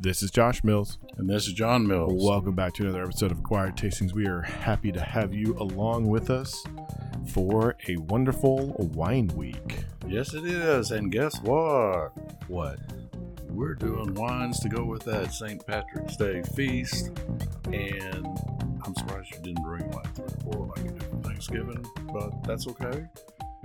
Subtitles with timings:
[0.00, 0.96] This is Josh Mills.
[1.16, 2.24] And this is John Mills.
[2.24, 4.12] Welcome back to another episode of Acquired Tastings.
[4.12, 6.64] We are happy to have you along with us
[7.26, 9.84] for a wonderful wine week.
[10.06, 10.92] Yes, it is.
[10.92, 12.12] And guess what?
[12.48, 12.78] What?
[13.48, 15.66] We're doing wines to go with that St.
[15.66, 17.10] Patrick's Day feast.
[17.64, 18.24] And
[18.84, 22.44] I'm surprised you didn't bring like three or four like you did for Thanksgiving, but
[22.44, 23.04] that's okay.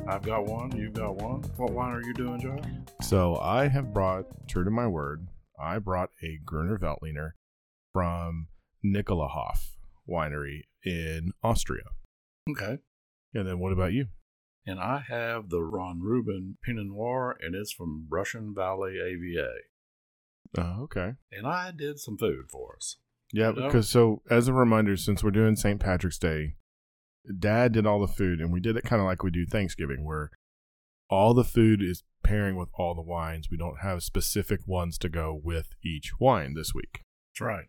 [0.08, 0.76] I've got one.
[0.76, 1.44] You've got one.
[1.58, 2.66] What wine are you doing, Josh?
[3.04, 5.28] So I have brought, true to my word,
[5.64, 7.32] I brought a Gruner Veltliner
[7.94, 8.48] from
[8.86, 9.60] Nikolaihof
[10.10, 11.84] Winery in Austria.
[12.50, 12.80] Okay.
[13.34, 14.08] And then what about you?
[14.66, 19.50] And I have the Ron Rubin Pinot Noir, and it's from Russian Valley AVA.
[20.58, 21.14] Oh, okay.
[21.32, 22.98] And I did some food for us.
[23.32, 23.66] Yeah, You know?
[23.68, 25.80] because so as a reminder, since we're doing St.
[25.80, 26.56] Patrick's Day,
[27.40, 30.06] Dad did all the food, and we did it kind of like we do Thanksgiving,
[30.06, 30.30] where
[31.14, 33.50] all the food is pairing with all the wines.
[33.52, 37.04] We don't have specific ones to go with each wine this week.
[37.32, 37.68] That's right.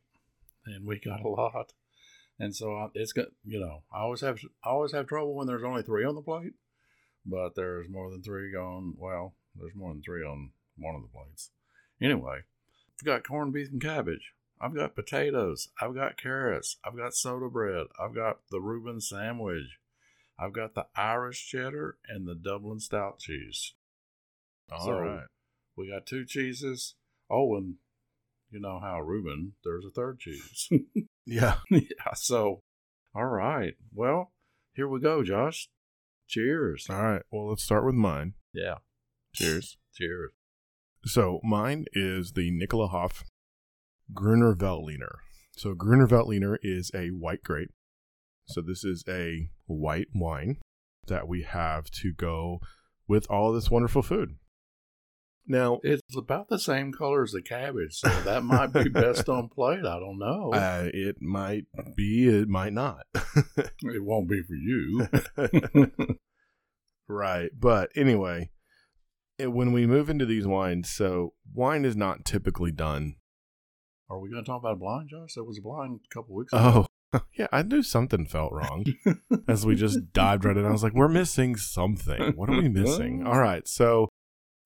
[0.66, 1.73] And we got a lot.
[2.38, 5.62] And so it's got you know I always have I always have trouble when there's
[5.62, 6.54] only three on the plate,
[7.24, 8.95] but there's more than three on.
[8.98, 11.51] Well, there's more than three on one of the plates.
[12.02, 12.40] Anyway,
[13.01, 14.32] I've got corned beef and cabbage.
[14.60, 15.68] I've got potatoes.
[15.80, 16.79] I've got carrots.
[16.84, 17.86] I've got soda bread.
[18.02, 19.79] I've got the Reuben sandwich.
[20.38, 23.74] I've got the Irish cheddar and the Dublin stout cheese.
[24.71, 25.26] All So- right.
[25.76, 26.95] We got two cheeses.
[27.29, 27.76] Oh, and
[28.51, 30.68] you know how Reuben, there's a third cheese.
[31.26, 31.57] Yeah.
[31.71, 32.63] yeah, so,
[33.15, 33.74] all right.
[33.95, 34.32] Well,
[34.74, 35.71] here we go, Josh.
[36.29, 36.87] Cheers.
[36.91, 37.23] All right.
[37.30, 38.35] Well, let's start with mine.
[38.52, 38.74] Yeah,
[39.35, 39.79] Cheers.
[39.95, 40.32] cheers.
[41.07, 43.23] So mine is the Nikolaihof
[44.13, 45.15] Gruner Veltliner.
[45.52, 47.73] So Gruner Veltliner is a white grape.
[48.46, 50.59] So this is a white wine
[51.06, 52.60] that we have to go
[53.09, 54.36] with all this wonderful food.
[55.46, 59.48] Now, It's about the same color as the cabbage, so that might be best on
[59.51, 59.80] plate.
[59.84, 60.51] I don't know.
[60.54, 61.64] uh, it might
[61.95, 63.04] be, it might not.
[63.14, 65.06] it won't be for you.
[67.08, 67.50] right.
[67.58, 68.50] But anyway,
[69.38, 73.16] it- when we move into these wines, so wine is not typically done.
[74.08, 75.34] Are we going to talk about a blind, Josh?
[75.34, 76.62] There was a blind a couple weeks ago.
[76.62, 76.86] Oh,
[77.38, 78.84] yeah, I knew something felt wrong.
[79.48, 80.64] as we just dived right in.
[80.64, 82.32] I was like, we're missing something.
[82.36, 83.25] What are we missing?
[83.26, 83.66] All right.
[83.69, 84.08] So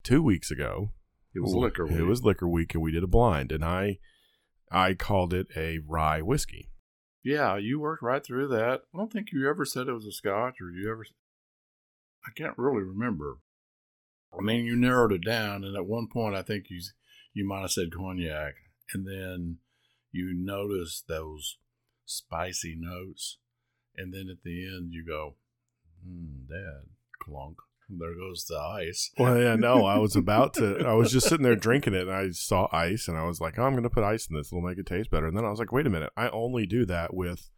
[0.03, 0.91] two weeks ago,
[1.33, 1.85] it was liquor.
[1.85, 2.07] It week.
[2.07, 3.99] was liquor week, and we did a blind, and I,
[4.71, 6.69] I called it a rye whiskey.
[7.23, 8.81] Yeah, you worked right through that.
[8.93, 11.05] I don't think you ever said it was a scotch, or you ever.
[12.25, 13.37] I can't really remember.
[14.37, 16.81] I mean, you narrowed it down, and at one point, I think you
[17.33, 18.55] you might have said cognac,
[18.93, 19.57] and then
[20.11, 21.57] you noticed those
[22.09, 23.37] spicy notes,
[23.95, 25.35] and then at the end, you go,
[26.03, 26.89] hmm, "Dad,
[27.21, 27.57] clunk."
[27.91, 29.09] There goes the ice.
[29.17, 30.85] Well, yeah, no, I was about to.
[30.85, 33.57] I was just sitting there drinking it, and I saw ice, and I was like,
[33.57, 34.51] oh, I'm going to put ice in this.
[34.51, 35.25] It'll make it taste better.
[35.25, 37.49] And then I was like, wait a minute, I only do that with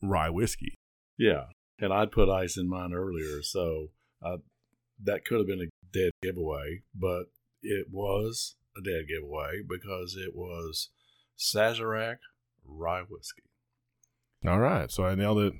[0.00, 0.76] rye whiskey.
[1.18, 1.46] Yeah,
[1.80, 3.90] and I'd put ice in mine earlier, so
[4.24, 4.36] uh,
[5.02, 7.24] that could have been a dead giveaway, but
[7.62, 10.90] it was a dead giveaway because it was
[11.36, 12.18] Sazerac
[12.64, 13.42] rye whiskey.
[14.46, 15.52] All right, so I nailed it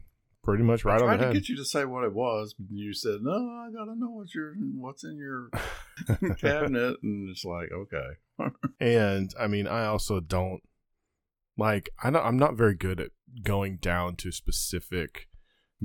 [0.43, 1.34] pretty much right I on tried the to head.
[1.34, 4.34] get you to say what it was, but you said, "No, I gotta know what's
[4.34, 5.49] your what's in your
[6.37, 8.49] cabinet," and it's like, okay,
[8.81, 10.61] And I mean, I also don't
[11.56, 11.89] like.
[12.03, 13.11] I don't, I'm not very good at
[13.43, 15.28] going down to specific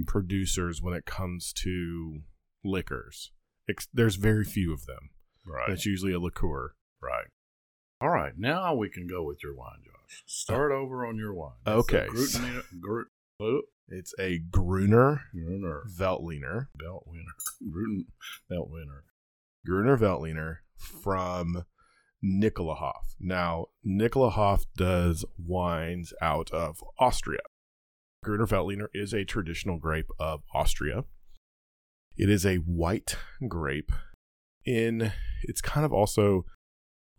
[0.08, 2.22] producers when it comes to
[2.64, 3.32] liquors.
[3.70, 5.10] Ex- There's very few of them.
[5.46, 6.74] right, It's usually a liqueur.
[7.02, 7.28] right.
[8.20, 10.24] Right, now we can go with your wine, Josh.
[10.26, 11.54] Start over on your wine.
[11.66, 12.06] A Okay.
[12.10, 13.06] Grut,
[13.88, 16.68] It's a Gruner Gruner Veltliner.
[16.76, 17.32] belt winner.
[17.72, 18.06] Gruten
[18.50, 19.06] belt winner.
[19.66, 21.64] Gruner Veltliner from
[22.22, 23.16] Nikolaihof.
[23.22, 27.40] Now, Nikolaihof does wines out of Austria.
[28.22, 31.06] Gruner Veltliner is a traditional grape of Austria.
[32.18, 33.16] It is a white
[33.48, 33.94] grape.
[34.66, 35.14] In
[35.44, 36.44] it's kind of also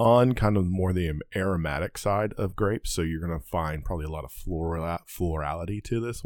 [0.00, 4.06] on kind of more the aromatic side of grapes, so you're going to find probably
[4.06, 6.23] a lot of floral florality to this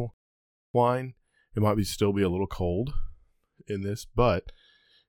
[0.72, 1.14] wine.
[1.56, 2.94] It might be still be a little cold
[3.66, 4.52] in this, but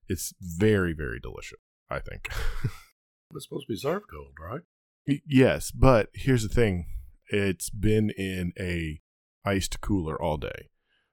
[0.07, 1.59] it's very very delicious.
[1.89, 2.29] I think.
[3.33, 4.61] It's supposed to be served cold, right?
[5.27, 6.85] Yes, but here's the thing:
[7.27, 9.01] it's been in a
[9.43, 10.69] iced cooler all day,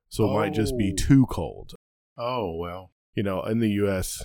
[0.09, 0.97] so it might just be Oh.
[1.03, 1.73] too cold.
[2.17, 2.93] Oh well.
[3.15, 4.23] You know, in the U.S.,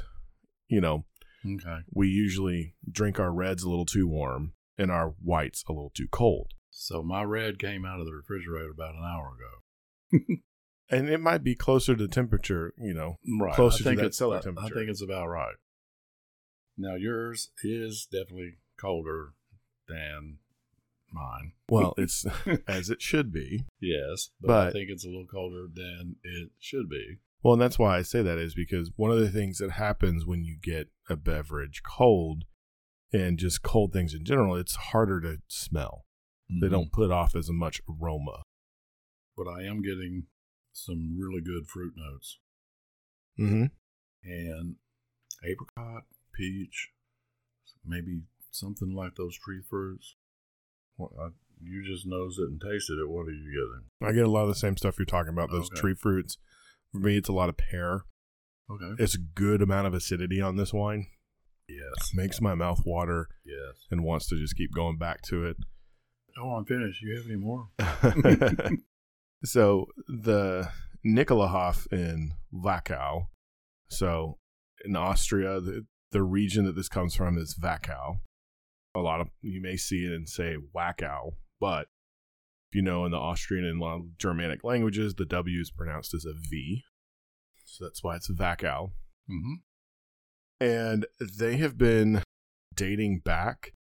[0.68, 1.06] you know,
[1.56, 1.80] Okay.
[1.92, 6.08] we usually drink our reds a little too warm and our whites a little too
[6.12, 6.54] cold.
[6.70, 10.36] So my red came out of the refrigerator about an hour ago.
[10.90, 13.20] And it might be closer to temperature, you know.
[13.28, 13.54] Right.
[13.54, 14.74] Closer to that cellar temperature.
[14.74, 15.56] I think it's about right.
[16.78, 19.34] Now yours is definitely colder
[19.88, 20.38] than
[21.12, 21.54] mine.
[21.70, 22.26] Well, it's
[22.68, 23.66] as it should be.
[23.82, 27.18] Yes, but, I think it's a little colder than it should be.
[27.44, 30.26] Well, and that's why I say that is because one of the things that happens
[30.26, 32.44] when you get a beverage cold
[33.14, 36.06] and just cold things in general, it's harder to smell.
[36.50, 36.72] They Mhm.
[36.72, 38.44] don't put off as much aroma.
[39.36, 40.28] But I am getting
[40.74, 42.40] some really good fruit notes
[43.40, 43.66] Mm-hmm.
[44.24, 44.76] and
[45.44, 46.92] apricot, peach,
[47.86, 50.16] maybe something like those tree fruits.
[50.98, 51.30] Well, I,
[51.62, 53.08] you just nosed it and tasted it.
[53.10, 53.92] What are you getting?
[54.02, 55.52] I get a lot of the same stuff you're talking about.
[55.52, 55.80] Those Okay.
[55.80, 56.38] tree fruits.
[57.02, 58.06] For me, it's a lot of pear.
[58.70, 59.02] Okay.
[59.04, 61.08] It's a good amount of acidity on this wine.
[61.70, 62.12] Yes.
[62.14, 63.86] Makes my mouth water Yes.
[63.92, 65.58] and wants to just keep going back to it.
[66.42, 67.02] Oh, I'm finished.
[67.02, 67.68] You have any more?
[69.46, 70.70] so the
[71.06, 73.28] Nikolaihof in Wachau.
[73.90, 74.38] So
[74.86, 78.18] in Austria, the, the region that this comes from is Wachau.
[78.96, 81.88] A lot of you may see it and say Wachau, but
[82.72, 86.14] you know in the Austrian and a lot of Germanic languages, the W is pronounced
[86.14, 86.84] as a V.
[87.66, 88.92] So that's why it's Wachau.
[89.30, 89.54] Mm-hmm.
[90.60, 92.24] And they have been
[92.74, 93.74] dating back.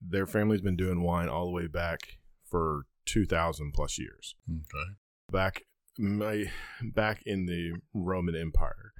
[0.00, 2.00] Their family's been doing wine all the way back
[2.44, 4.34] for 2,000 plus years.
[4.48, 4.94] Okay.
[5.32, 5.62] back
[5.98, 6.44] my
[6.80, 8.92] back in the Roman Empire,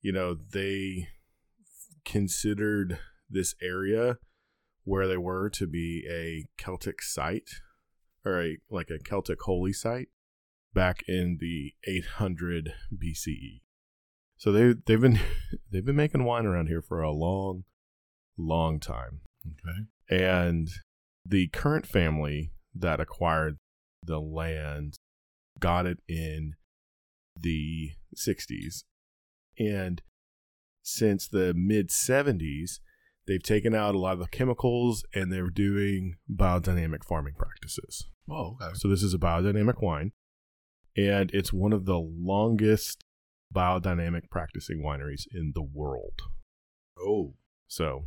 [0.00, 1.08] you know, they
[2.04, 2.98] considered
[3.28, 4.18] this area
[4.84, 7.50] where they were to be a Celtic site
[8.24, 10.08] or a like a Celtic holy site
[10.74, 13.62] back in the 800 BCE.
[14.36, 15.18] So they they've been
[15.70, 17.64] they've been making wine around here for a long
[18.36, 19.20] long time.
[19.46, 20.24] Okay.
[20.24, 20.68] And
[21.24, 23.58] the current family that acquired
[24.02, 24.96] the land
[25.58, 26.54] got it in
[27.38, 28.84] the 60s.
[29.58, 30.00] And
[30.82, 32.78] since the mid 70s,
[33.28, 38.06] they've taken out a lot of the chemicals and they're doing biodynamic farming practices.
[38.28, 38.74] Oh, okay.
[38.74, 40.12] So this is a biodynamic wine,
[40.96, 43.04] and it's one of the longest
[43.54, 46.22] biodynamic practicing wineries in the world.
[46.98, 47.34] Oh,
[47.68, 48.06] So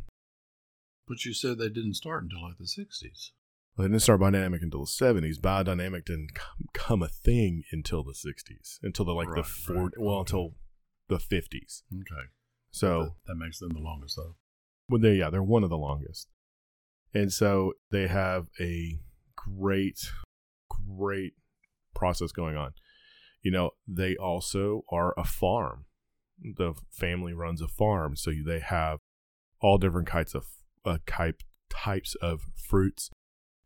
[1.08, 3.30] but you said they didn't start until like the 60s.
[3.76, 5.38] Well, they didn't start biodynamic until the seventies.
[5.38, 6.30] Biodynamic didn't
[6.74, 10.54] come, a thing until the sixties, until the like the Right, four, right, well, until
[11.08, 11.82] the fifties.
[11.92, 12.28] Okay.
[12.70, 14.36] So, that, that makes them the longest, though.
[14.92, 16.28] Well, they yeah, they're one of the longest,
[17.14, 18.98] and so they have a
[19.34, 20.12] great,
[20.68, 21.32] great
[21.94, 22.72] process going on.
[23.40, 25.86] You know, they also are a farm.
[26.38, 28.98] The family runs a farm, so they have
[29.62, 30.44] all different kinds of
[30.84, 33.08] uh, type types of fruits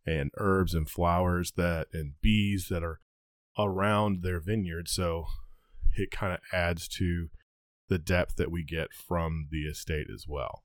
[0.07, 3.01] and herbs and flowers that and bees that are
[3.59, 4.87] around their vineyard.
[4.89, 5.25] So
[5.97, 7.31] it kind of adds to
[7.89, 10.63] the depth that we get from the estate as well.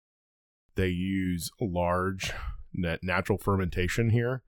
[0.76, 2.32] They use large
[2.74, 4.44] natural fermentation here,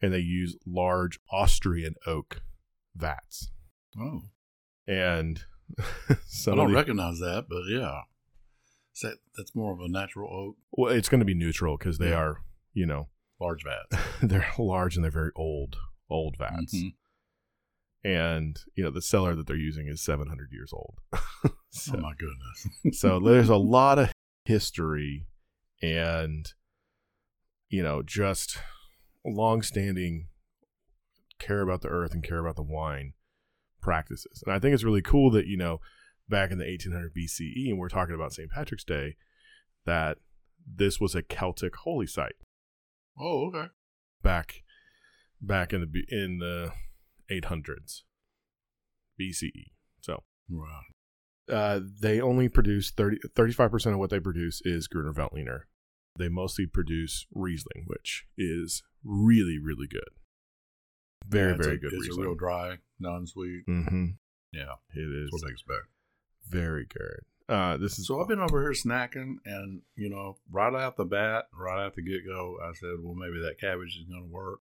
[0.00, 2.42] and they use large Austrian oak
[2.94, 3.50] vats.
[3.98, 4.22] Oh.
[4.86, 5.42] And
[6.26, 6.52] so.
[6.52, 8.00] I don't the, recognize that, but yeah.
[9.02, 12.10] That, that's more of a natural oak, well, it's going to be neutral because they
[12.10, 12.18] Yeah.
[12.20, 12.36] are,
[12.72, 13.08] you know,
[13.40, 14.00] large vat.
[14.22, 15.76] they're large and they're very old,
[16.08, 16.72] old vats.
[16.76, 16.94] Mhm.
[18.04, 20.98] And you know, the cellar that they're using is 700 years old.
[21.70, 23.00] so, Oh, my goodness.
[23.00, 24.12] so there's a lot of
[24.44, 25.26] history
[25.82, 26.52] and
[27.68, 28.58] you know just
[29.24, 30.28] long-standing
[31.38, 33.12] care about the earth and care about the wine
[33.80, 35.80] practices and i think it's really cool that you know
[36.28, 39.16] back in the 1800 bce and we're talking about st patrick's day
[39.84, 40.18] that
[40.66, 42.36] this was a celtic holy site
[43.18, 43.68] Oh, okay.
[44.22, 44.62] back
[45.40, 46.72] back in the in the
[47.30, 48.02] 800s
[49.20, 49.50] bce
[50.00, 50.93] so Right.
[51.50, 55.60] Uh, they only produce 30, 35% of what they produce is Gruner Veltliner.
[56.16, 60.08] They mostly produce Riesling, which is really, really good.
[61.26, 63.66] Very, Yeah, very a, good It's a real dry, non sweet.
[63.68, 64.06] mm-hmm.
[64.52, 64.74] Yeah.
[64.94, 65.86] It is That's what I expect.
[66.48, 67.20] very good.
[67.46, 71.04] Uh, this is So I've been over here snacking, and you know, right out the
[71.04, 74.32] bat, right out the get go, I said, "Well, maybe that cabbage is going to
[74.32, 74.60] work."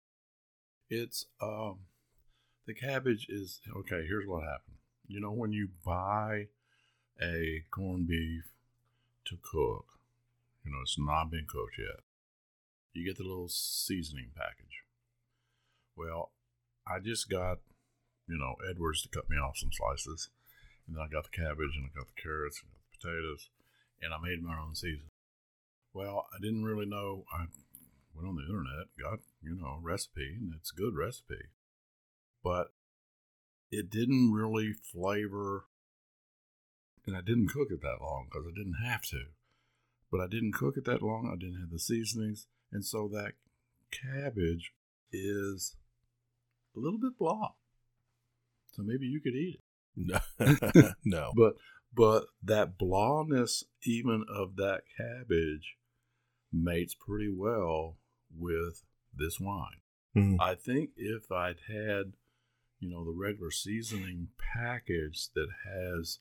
[0.91, 1.81] It's um,
[2.67, 4.05] the cabbage is okay.
[4.09, 4.79] Here's what happened.
[5.07, 6.49] You know, when you buy
[7.21, 8.45] a corned beef
[9.27, 9.87] to cook,
[10.65, 12.05] you know, it's not been cooked yet.
[12.93, 14.85] You get the little seasoning package.
[15.97, 16.33] Well,
[16.87, 17.59] I just got,
[18.29, 20.31] you know, Edwards to cut me off some slices.
[20.87, 23.49] And then I got the cabbage and I got the carrots and the potatoes,
[24.03, 25.11] and I made my own season.
[25.93, 27.25] Well, I didn't really know.
[27.33, 27.47] I
[28.15, 31.51] went on the internet, got you know a recipe, and it's a good recipe,
[32.43, 32.69] but
[33.71, 35.67] it didn't really flavor.
[37.07, 39.25] And I didn't cook it that long because I didn't have to.
[40.11, 41.29] But I didn't cook it that long.
[41.33, 43.33] I didn't have the seasonings, And so that
[43.91, 44.73] cabbage
[45.13, 45.77] is
[46.77, 47.51] a little bit blah.
[48.73, 49.61] So maybe you could eat it.
[49.97, 51.33] No, no.
[51.37, 51.55] But
[51.95, 55.77] but that blahness even of that cabbage
[56.53, 57.99] mates pretty well
[58.37, 58.83] with
[59.17, 59.81] this wine.
[60.17, 60.37] Mhm.
[60.41, 62.15] I think if I'd had,
[62.81, 66.19] you know, the regular seasoning package that has,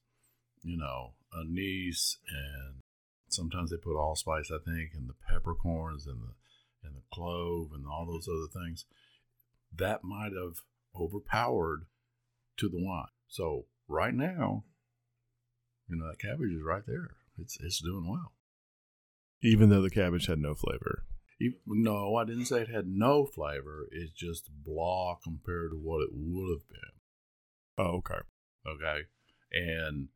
[0.63, 2.81] you know, anise and
[3.29, 6.33] sometimes they put allspice, I think, and the peppercorns and the
[6.85, 8.85] and the clove and all those other things,
[9.75, 10.57] that might have
[10.99, 11.85] overpowered
[12.57, 13.07] to the wine.
[13.27, 14.65] So right now,
[15.87, 17.11] you know, that cabbage is right there.
[17.37, 18.33] It's it's doing well.
[19.41, 21.05] Even though the cabbage had no flavor.
[21.41, 23.87] Even- No, I didn't say it had no flavor.
[23.91, 26.93] It's just blah compared to what it would have been.
[27.77, 28.21] Oh, okay.
[28.67, 29.01] Okay.
[29.51, 30.09] And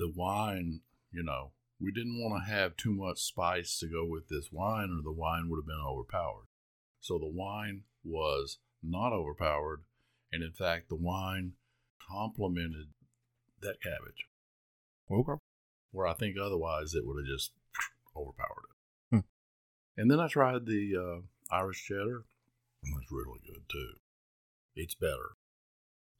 [0.00, 0.80] the wine,
[1.12, 4.88] you know, we didn't want to have too much spice to go with this wine,
[4.90, 6.46] or the wine would have been overpowered.
[7.00, 9.82] So the wine was not overpowered.
[10.32, 11.52] And in fact, the wine
[12.10, 12.88] complemented
[13.60, 14.26] that cabbage,
[15.10, 15.38] Okay.
[15.90, 17.52] where I think otherwise it would have just
[18.16, 19.16] overpowered it.
[19.16, 19.20] Hmm.
[20.00, 22.24] And then I tried the uh, Irish cheddar.
[22.84, 23.94] and It's really good too.
[24.74, 25.32] It's better.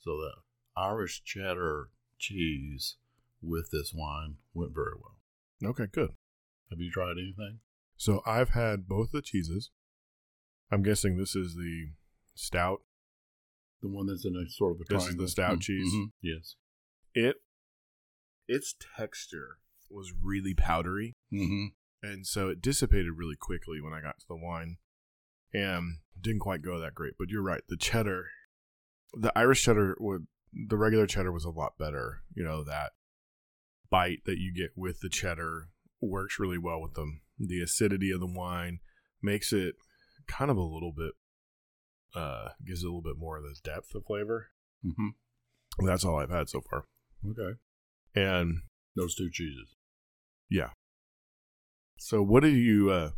[0.01, 0.33] So the
[0.77, 2.97] Irish cheddar cheese
[3.43, 5.71] with this wine went very well.
[5.71, 6.11] Okay, good.
[6.71, 7.61] Have you tried anything?
[7.97, 9.71] So I've had both the cheeses.
[10.71, 11.89] I'm guessing this is the
[12.35, 12.83] stout.
[13.83, 15.93] The one that's in a sort of a This is the stout Mm, cheese?
[15.93, 16.57] mhm, Yes.
[17.15, 17.37] It
[18.49, 21.17] its texture was really powdery.
[21.33, 21.67] Mm-hmm.
[22.03, 24.77] and so it dissipated really quickly when I got to the wine,
[25.53, 27.15] and didn't quite go that great.
[27.19, 28.31] But you're right, the cheddar,
[29.15, 32.23] the Irish cheddar would the regular cheddar was a lot better.
[32.35, 32.93] You know that
[33.91, 35.69] bite that you get with the cheddar
[36.01, 37.21] works really well with them.
[37.39, 38.81] The acidity of the wine
[39.23, 39.75] makes it
[40.27, 41.13] kind of a little bit
[42.15, 44.49] uh gives it a little bit more of the depth of flavor.
[44.85, 45.87] Mm-hmm.
[45.87, 46.85] That's all I've had so far.
[47.29, 47.59] Okay.
[48.15, 48.63] And
[48.97, 49.77] Those two cheeses.
[50.49, 50.71] Yeah.
[51.99, 53.11] So what do you uh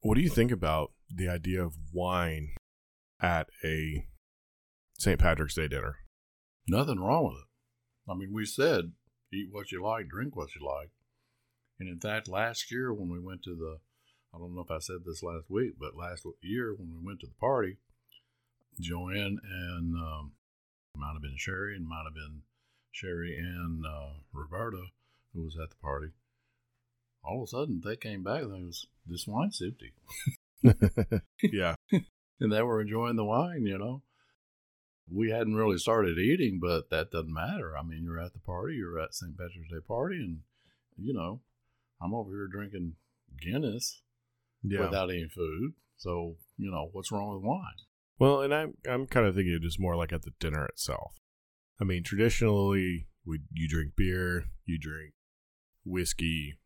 [0.00, 2.54] what do you think about the idea of wine
[3.20, 4.06] at a
[4.98, 5.18] St.
[5.18, 5.96] Patrick's Day dinner?
[6.66, 8.10] Nothing wrong with it.
[8.10, 8.92] I mean, we said
[9.32, 10.90] eat what you like, drink what you like.
[11.78, 13.78] And in fact, last year when we went to the,
[14.34, 17.20] I don't know if I said this last week, but last year when we went
[17.20, 17.78] to the party,
[18.80, 20.32] Joanne and um,
[20.96, 22.42] might have been Sherry and might have been
[22.92, 24.84] Sherry and uh, Roberta
[25.34, 26.08] who was at the party.
[27.24, 29.92] All of a sudden, they came back and they was this wine's empty,
[31.42, 31.74] yeah.
[32.40, 33.66] and they were enjoying the wine.
[33.66, 34.02] You know,
[35.12, 37.76] we hadn't really started eating, but that doesn't matter.
[37.76, 39.36] I mean, you're at the party, you're at St.
[39.36, 40.38] Patrick's Day party, and
[40.96, 41.40] you know,
[42.00, 42.94] I'm over here drinking
[43.40, 44.02] Guinness
[44.62, 44.80] Yeah.
[44.80, 45.72] without any food.
[45.96, 47.86] So, you know, what's wrong with wine?
[48.18, 51.18] well, and I'm I'm kind of thinking just more like at the dinner itself.
[51.80, 55.14] I mean, traditionally, we you drink beer, you drink
[55.84, 56.58] whiskey,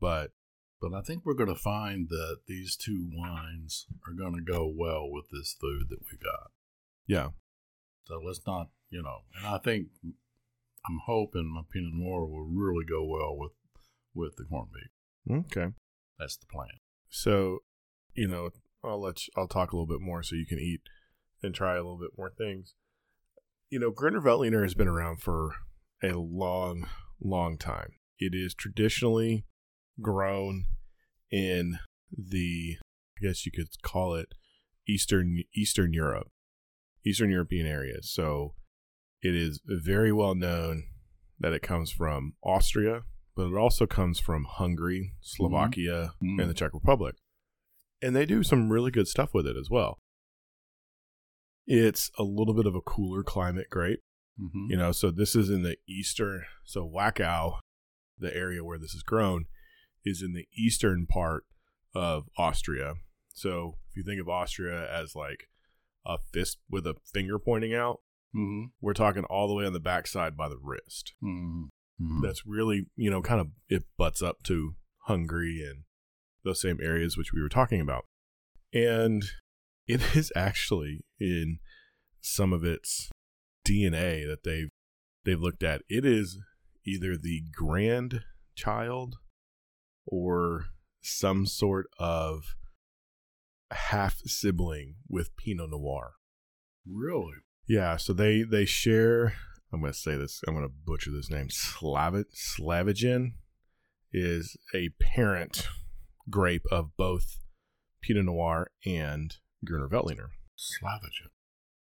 [0.00, 0.32] but
[0.80, 4.66] But I think we're going to find that these two wines are going to go
[4.72, 6.50] well with this food that we got.
[7.06, 7.30] yeah,
[8.08, 12.84] So let's not, you know, and I think I'm hoping my Pinot Noir will really
[12.88, 13.52] go well with
[14.14, 15.44] with the corned beef.
[15.46, 15.74] okay.
[16.18, 16.80] That's the plan.
[17.10, 17.58] So,
[18.14, 18.50] you know,
[18.82, 20.80] I'll let you, I'll talk a little bit more so you can eat
[21.42, 22.74] and try a little bit more things.
[23.70, 25.54] You know, Grüner Veltliner has been around for
[26.02, 26.88] a long,
[27.22, 27.92] long time.
[28.18, 29.44] It is traditionally
[30.00, 30.64] grown
[31.30, 31.78] in
[32.10, 32.76] the,
[33.20, 34.34] I guess you could call it
[34.88, 36.28] Eastern Eastern Europe,
[37.06, 38.10] Eastern European areas.
[38.10, 38.54] So,
[39.22, 40.84] it is very well known
[41.40, 43.02] that it comes from Austria,
[43.36, 46.40] but it also comes from Hungary, Slovakia, Mhm.
[46.40, 47.16] and the Czech Republic.
[48.02, 49.98] And they do some really good stuff with it as well.
[51.66, 54.00] It's a little bit of a cooler climate grape,
[54.40, 54.70] Mm-hmm.
[54.70, 57.58] you know, so this is in the eastern, so Wachau,
[58.18, 59.46] the area where this is grown,
[60.04, 61.44] is in the eastern part
[61.92, 62.94] of Austria.
[63.30, 65.48] So if you think of Austria as like
[66.08, 68.00] a fist with a finger pointing out,
[68.36, 68.66] Mm-hmm.
[68.82, 71.14] we're talking all the way on the backside by the wrist.
[71.24, 72.20] Mm-hmm.
[72.22, 74.74] That's really, you know, kind of it butts up to
[75.04, 75.84] Hungary and
[76.44, 78.04] those same areas which we were talking about.
[78.72, 79.24] And
[79.86, 81.58] it is actually in
[82.20, 83.08] some of its
[83.66, 84.68] DNA that they've
[85.24, 85.80] they've looked at.
[85.88, 86.38] It is
[86.86, 89.16] either the grandchild
[90.06, 90.66] or
[91.00, 92.42] some sort of
[93.70, 96.12] half sibling with Pinot Noir.
[96.86, 97.34] really.
[97.66, 99.34] Yeah, so they they share.
[99.72, 100.40] I'm going to say this.
[100.48, 101.48] I'm going to butcher this name.
[101.48, 103.32] Slavit Slavagen
[104.10, 105.68] is a parent
[106.30, 107.40] grape of both
[108.00, 110.28] Pinot Noir and Gruner Veltliner.
[110.56, 111.28] Slavagen.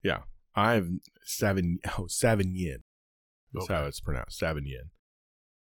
[0.02, 0.21] Yeah.
[0.54, 0.88] I've
[1.28, 2.78] Savign oh Savignon.
[3.52, 4.90] That's how it's pronounced, Savignon.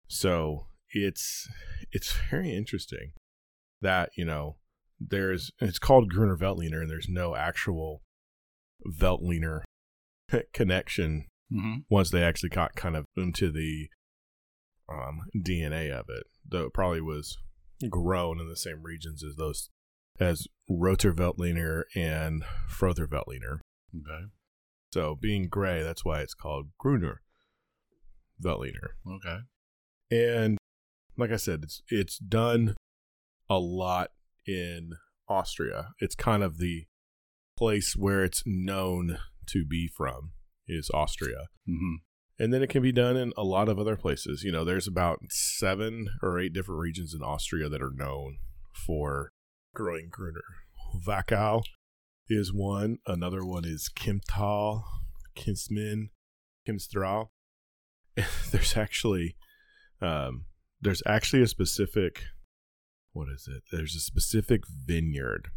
[0.07, 1.49] So it's
[1.91, 3.13] it's very interesting
[3.81, 4.57] that you know
[4.99, 8.01] there's it's called Gruner Veltliner and there's no actual
[8.87, 9.61] Veltliner
[10.53, 11.75] connection Mm-hmm.
[11.89, 13.87] once they actually got kind of into the
[14.91, 16.23] um, DNA of it.
[16.45, 17.37] Though it probably was
[17.89, 19.69] grown in the same regions as those
[20.19, 23.59] as Roter Veltliner and Frühroter Veltliner.
[23.95, 24.25] Okay.
[24.91, 27.21] So being gray, that's why it's called Gruner
[28.43, 28.95] Veltliner.
[29.09, 29.37] Okay.
[30.11, 30.57] And
[31.15, 32.75] like I said, it's it's done
[33.49, 34.11] a lot
[34.47, 34.91] in
[35.27, 35.89] Austria.
[35.99, 36.85] It's kind of the
[37.57, 40.31] place where it's known to be from
[40.67, 41.47] is Austria.
[41.67, 41.95] Mm-hmm.
[42.39, 44.43] And then it can be done in a lot of other places.
[44.43, 48.37] You know, there's about seven or eight different regions in Austria that are known
[48.73, 49.31] for
[49.73, 50.43] growing Gruner.
[51.05, 51.63] Wachau
[52.29, 52.99] is one.
[53.07, 54.83] Another one is Kimtal,
[55.35, 56.09] Kinsmin,
[56.67, 57.29] Kimstral.
[58.51, 59.35] there's actually,
[60.01, 60.45] um,
[60.79, 62.23] there's actually a specific,
[63.13, 63.63] what is it?
[63.71, 65.49] There's a specific vineyard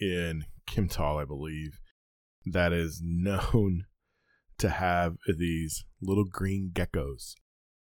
[0.00, 1.80] in Kimtal, I believe,
[2.44, 3.84] that is known
[4.58, 7.34] to have these little green geckos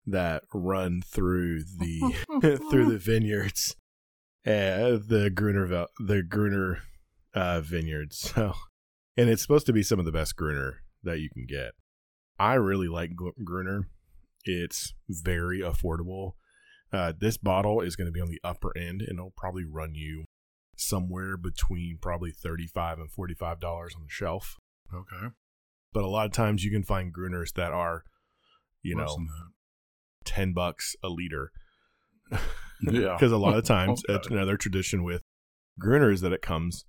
[0.06, 3.76] that run through the through the vineyards,
[4.46, 6.80] uh, the Gruner the Gruner
[7.34, 8.32] uh, vineyards.
[8.36, 8.54] So,
[9.16, 11.72] and it's supposed to be some of the best Gruner that you can get.
[12.40, 13.12] I really like
[13.44, 13.88] Gruner.
[14.44, 16.34] It's very affordable.
[16.94, 19.96] Uh, this bottle is going to be on the upper end, and it'll probably run
[19.96, 20.26] you
[20.78, 24.58] somewhere between probably thirty-five and forty-five dollars on the shelf
[24.94, 25.28] Okay.
[25.92, 28.04] but a lot of times you can find Gruners that are,
[28.84, 29.26] you Less know,
[30.24, 31.52] ten bucks a liter.
[32.32, 32.40] Yeah.
[33.14, 34.18] because a lot of times Okay.
[34.18, 35.22] it's another tradition with
[35.80, 36.86] Gruner is that it comes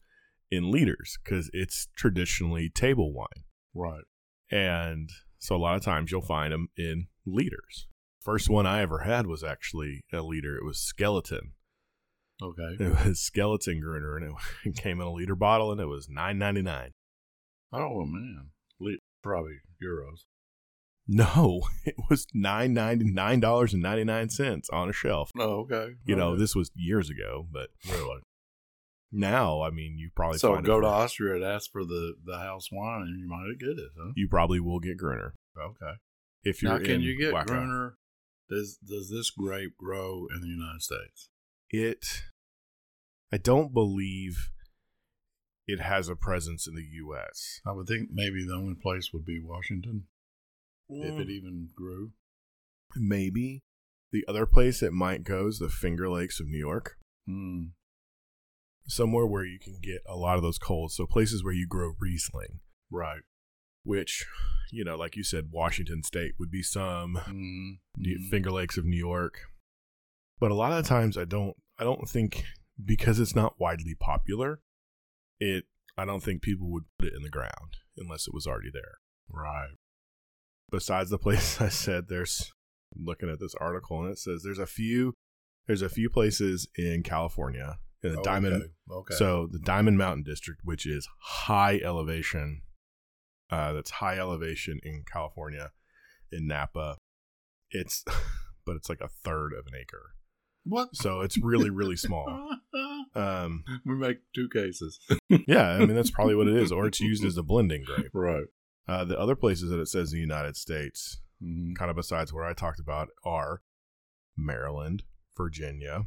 [0.51, 4.05] in liters because it's traditionally table wine, Right.
[4.51, 7.87] and so a lot of times you'll find them in liters.
[8.25, 10.57] First one I ever had was actually a liter.
[10.57, 11.53] It was skeleton.
[12.43, 12.77] Okay.
[12.81, 14.35] It was skeleton Gruner, and
[14.65, 16.91] it, came in a liter bottle, and it was nine ninety nine.
[17.73, 18.51] Oh man.
[18.81, 20.25] Le- Probably euros.
[21.07, 25.31] No, it was nine ninety nine dollars and ninety nine cents on a shelf.
[25.39, 25.93] Oh, okay.
[26.07, 28.21] You know, this was years ago, but really.
[29.13, 32.69] now, I mean, you probably So go to Austria and ask for the the house
[32.73, 34.13] wine, and you might get it, huh?
[34.17, 35.93] You probably will get Gruner Okay.
[36.43, 37.47] if you're Now, can you get Wachau.
[37.47, 37.97] Gruner?
[38.55, 41.29] Does does this grape grow in the United States?
[41.71, 42.23] It,
[43.33, 44.51] I don't believe
[45.67, 47.61] it has a presence in the U.S.
[47.67, 50.05] I would think maybe the only place would be Washington,
[50.89, 51.21] if Mm.
[51.21, 52.13] it even grew.
[52.95, 53.63] Maybe
[54.13, 57.69] the other place it might go is the Finger Lakes of New York, Hmm.
[58.87, 60.95] somewhere where you can get a lot of those colds.
[60.95, 63.23] So places where you grow Riesling, Right.
[63.85, 64.27] Which,
[64.73, 67.15] you know, like you said, Washington State would be some.
[67.29, 67.79] Mm.
[67.97, 69.39] New- Finger Lakes of New York.
[70.41, 72.45] But a lot of times I don't I don't think
[72.85, 74.61] because it's not widely popular,
[75.39, 75.65] it
[75.97, 78.99] I don't think people would put it in the ground unless it was already there.
[79.31, 79.71] Right.
[80.71, 82.53] Besides the place I said there's
[82.97, 85.15] I'm looking at this article and it says there's a few
[85.67, 88.69] there's a few places in California in the Oh, Diamond Okay.
[88.91, 89.15] okay.
[89.15, 92.61] so the Diamond Mountain District, which is high elevation,
[93.55, 95.71] uh, that's high elevation in California,
[96.33, 96.97] in Napa.
[97.71, 98.05] It's,
[98.67, 100.15] but it's like a third of an acre,
[100.65, 100.95] what?
[100.97, 102.27] so it's really really small.
[103.17, 104.99] Um, we make two cases.
[105.47, 108.11] yeah, I mean that's probably what it is, or it's used as a blending grape.
[108.13, 108.47] right.
[108.89, 111.75] Uh, the other places that it says in the United States, Mm-hmm.
[111.75, 113.63] kind of besides where I talked about, are
[114.37, 115.05] Maryland,
[115.37, 116.07] Virginia,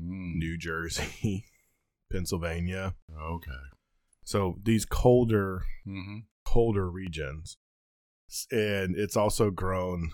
[0.00, 0.36] Mm.
[0.36, 1.46] New Jersey,
[2.12, 2.94] Pennsylvania.
[3.20, 3.50] Okay.
[4.24, 6.18] So these colder Mm-hmm.
[6.52, 7.56] Colder regions.
[8.50, 10.10] And it's also grown,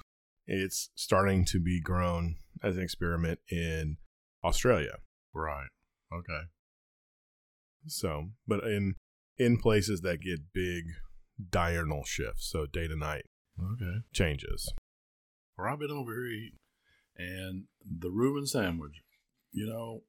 [0.47, 3.97] it's starting to be grown as an experiment in
[4.45, 4.99] Australia.
[5.35, 5.69] Right.
[6.13, 6.43] Okay.
[7.87, 8.95] So, but in
[9.37, 10.85] in places that get big
[11.51, 13.25] diurnal shifts, so day to night
[13.61, 13.99] Okay.
[14.13, 14.73] changes.
[15.57, 16.59] Well, I've been over here eating,
[17.17, 19.03] and the Reuben sandwich.
[19.53, 20.03] You know,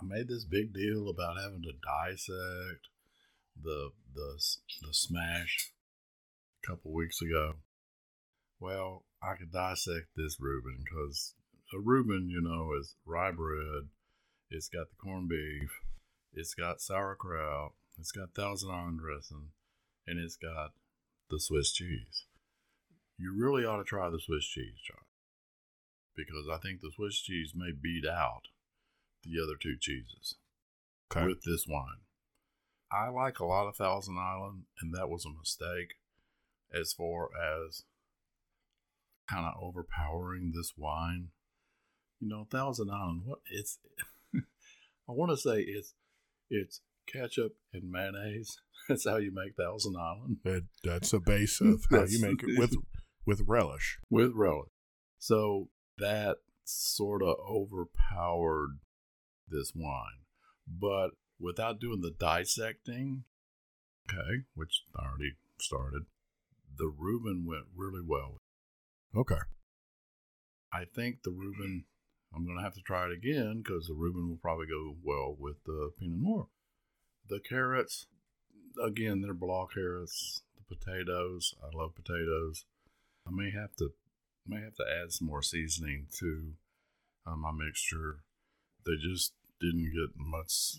[0.00, 2.88] I made this big deal about having to dissect
[3.62, 4.38] the the
[4.82, 5.72] the smash
[6.62, 7.54] a couple weeks ago.
[8.58, 11.34] Well, I could dissect this Reuben because
[11.74, 13.88] a Reuben, you know, is rye bread.
[14.50, 15.70] It's got the corned beef.
[16.32, 17.72] It's got sauerkraut.
[17.98, 19.48] It's got thousand island dressing,
[20.06, 20.72] and it's got
[21.30, 22.26] the Swiss cheese.
[23.18, 25.04] You really ought to try the Swiss cheese, John,
[26.14, 28.42] because I think the Swiss cheese may beat out
[29.24, 30.36] the other two cheeses.
[31.10, 31.26] Okay.
[31.26, 32.05] with this wine.
[32.90, 35.94] I like a lot of Thousand Island, and that was a mistake
[36.72, 37.84] as far as
[39.28, 41.28] kind of overpowering this wine.
[42.20, 43.78] You know, Thousand Island, what it's,
[44.34, 45.94] I want to say it's,
[46.48, 48.60] it's ketchup and mayonnaise.
[48.88, 52.56] That's how you make Thousand Island That, that's the base of how you make it
[52.56, 52.76] with
[53.26, 53.98] with relish.
[54.10, 54.70] with relish.
[55.18, 58.78] So that sort of overpowered
[59.48, 60.22] this wine,
[60.68, 63.24] but without doing the dissecting,
[64.08, 66.02] okay, which I already started,
[66.76, 68.40] the Reuben went really well.
[69.14, 69.40] Okay.
[70.72, 71.84] I think the Reuben,
[72.34, 75.36] I'm going to have to try it again because the Reuben will probably go well
[75.38, 76.46] with the Pinot Noir.
[77.28, 78.06] The carrots,
[78.84, 80.42] again, they're block carrots.
[80.56, 82.66] The potatoes, I love potatoes.
[83.26, 83.90] I may have to
[84.46, 86.52] may have to add some more seasoning to
[87.26, 88.20] uh, my mixture.
[88.84, 90.76] They just didn't get much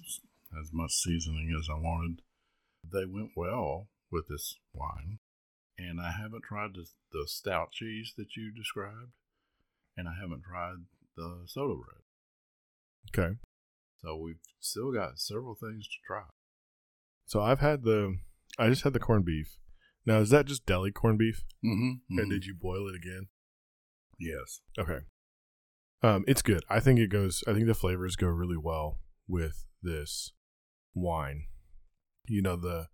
[0.59, 2.21] as much seasoning as I wanted.
[2.83, 5.19] They went well with this wine,
[5.77, 9.11] and I haven't tried the, the stout cheese that you described,
[9.95, 12.03] and I haven't tried the soda bread.
[13.09, 13.37] Okay.
[13.99, 16.23] So we've still got several things to try.
[17.25, 18.17] So I've had the
[18.57, 19.57] I just had the corned beef.
[20.05, 21.43] Now is that just deli corned beef?
[21.65, 22.19] Mm-hmm.
[22.19, 23.27] And did you boil it again?
[24.19, 24.61] Yes.
[24.79, 24.99] Okay.
[26.03, 26.63] Um, it's good.
[26.69, 27.43] I think it goes.
[27.47, 30.31] I think the flavors go really well with this
[31.01, 31.43] wine.
[32.27, 32.87] You know the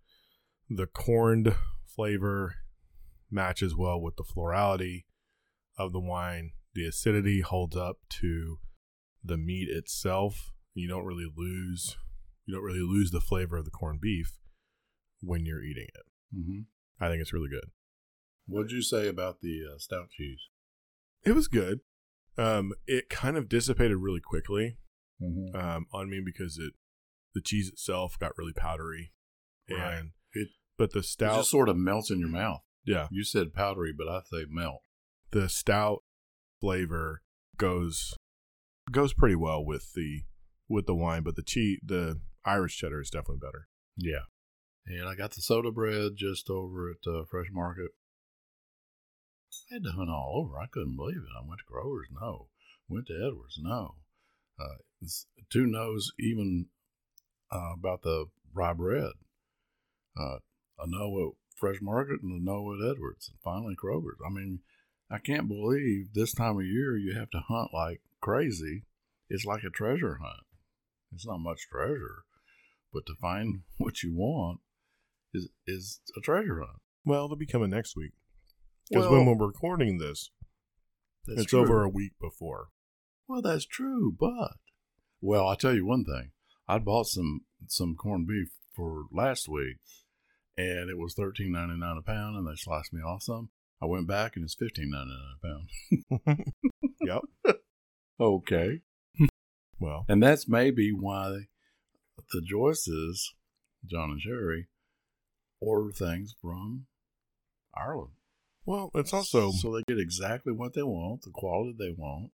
[0.68, 1.54] the corned
[1.86, 2.54] flavor
[3.30, 5.06] matches well with the florality
[5.78, 6.52] of the wine.
[6.74, 8.58] The acidity holds up to
[9.22, 10.52] the meat itself.
[10.74, 11.96] You don't really lose.
[12.46, 14.38] You don't really lose the flavor of the corned beef
[15.20, 16.36] when you're eating it.
[16.36, 17.04] Mm-hmm.
[17.04, 17.70] I think it's really good.
[18.46, 20.40] What'd you say about the uh, stout cheese?
[21.24, 21.80] It was good.
[22.36, 24.76] Um, it kind of dissipated really quickly.
[25.22, 25.56] Mm-hmm.
[25.56, 26.72] um, on me because it
[27.34, 29.12] the cheese itself got really powdery,
[29.68, 29.94] Right.
[29.98, 32.62] and It- but the It stout, just sort of melts in your mouth.
[32.84, 34.82] yeah, You said powdery, but I say melt.
[35.30, 36.04] the stout
[36.60, 37.22] flavor
[37.56, 38.14] goes
[38.90, 40.24] goes pretty well with the
[40.68, 43.68] with the wine, but the cheese, the Irish cheddar is definitely better.
[43.96, 44.24] Yeah.
[44.86, 47.92] And I got the soda bread just over at uh, Fresh Market.
[49.70, 50.58] I had to hunt all over.
[50.58, 51.32] I couldn't believe it.
[51.36, 52.50] I went to Growers, no.
[52.88, 53.96] Went to Edwards, no.
[54.58, 54.76] Uh,
[55.50, 56.68] two no's even
[57.52, 59.12] uh, about the rye bread.
[60.18, 60.38] Uh,
[60.78, 64.18] a no at Fresh Market and a no at Edwards, and finally Kroger's.
[64.26, 64.60] I mean,
[65.10, 68.84] I can't believe this time of year you have to hunt like crazy.
[69.28, 70.42] It's like a treasure hunt.
[71.12, 72.24] It's not much treasure,
[72.92, 74.60] but to find what you want
[75.32, 76.80] is is a treasure hunt.
[77.04, 78.12] Well, they'll be coming next week
[78.88, 80.30] because Well, when we're recording this,
[81.26, 81.60] it's true.
[81.60, 82.68] over a week before.
[83.28, 84.52] Well, that's true, but
[85.20, 86.30] well, I'll tell you one thing.
[86.68, 89.76] I bought some some corned beef for last week,
[90.56, 93.50] and it was thirteen ninety nine a pound, and they sliced me off some.
[93.82, 96.44] I went back, and it's fifteen ninety nine a pound.
[97.02, 97.56] Yep.
[98.18, 98.80] Okay,
[99.78, 101.40] Well, and that's maybe why
[102.32, 103.34] the Joyces,
[103.84, 104.68] John and Sherry,
[105.60, 106.86] order things from
[107.76, 108.12] Ireland.
[108.64, 112.30] well, it's also so they get exactly what they want, the quality they want,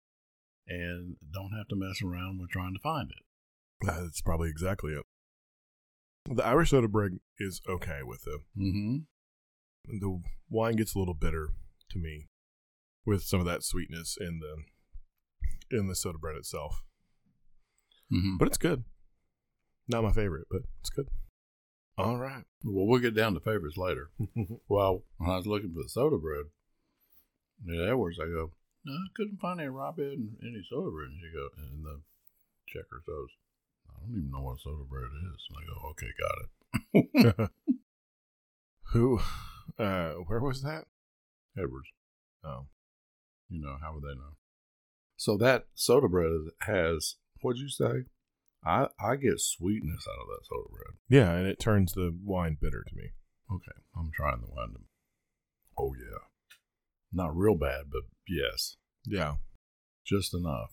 [0.69, 3.25] and don't have to mess around with trying to find it.
[3.83, 5.05] That's probably exactly it.
[6.35, 8.41] The Irish soda bread is okay with it.
[8.59, 8.97] Mm-hmm.
[10.01, 11.51] the wine gets a little bitter
[11.91, 12.27] to me
[13.07, 16.83] with some of that sweetness in the in the soda bread itself
[18.13, 18.37] Mm-hmm.
[18.39, 18.83] but it's good
[19.89, 21.07] not my favorite but it's good
[21.97, 24.11] all right Well, we'll get down to favorites later.
[24.69, 26.47] Well, when I was looking for the soda bread
[27.69, 28.53] at Edwards, I go,
[28.85, 31.09] no, I couldn't find any bread and any soda bread.
[31.11, 32.01] And she go, and the
[32.67, 33.29] checker goes,
[34.01, 35.49] I don't even know what soda bread is.
[35.49, 37.51] And I go, okay, got it.
[38.93, 39.21] who
[39.79, 40.85] uh where was that
[41.59, 41.89] Edwards,
[42.45, 42.67] oh
[43.49, 44.37] you know, how would they know?
[45.17, 48.05] So that soda bread has, what'd you say?
[48.65, 50.95] I, I get sweetness out of that soda bread.
[51.09, 53.11] yeah and it turns the wine bitter to me
[53.53, 54.75] Okay, I'm trying the wine.
[54.75, 54.81] To,
[55.77, 56.19] oh yeah,
[57.13, 59.35] not real bad, but yes, yeah
[60.07, 60.71] just enough.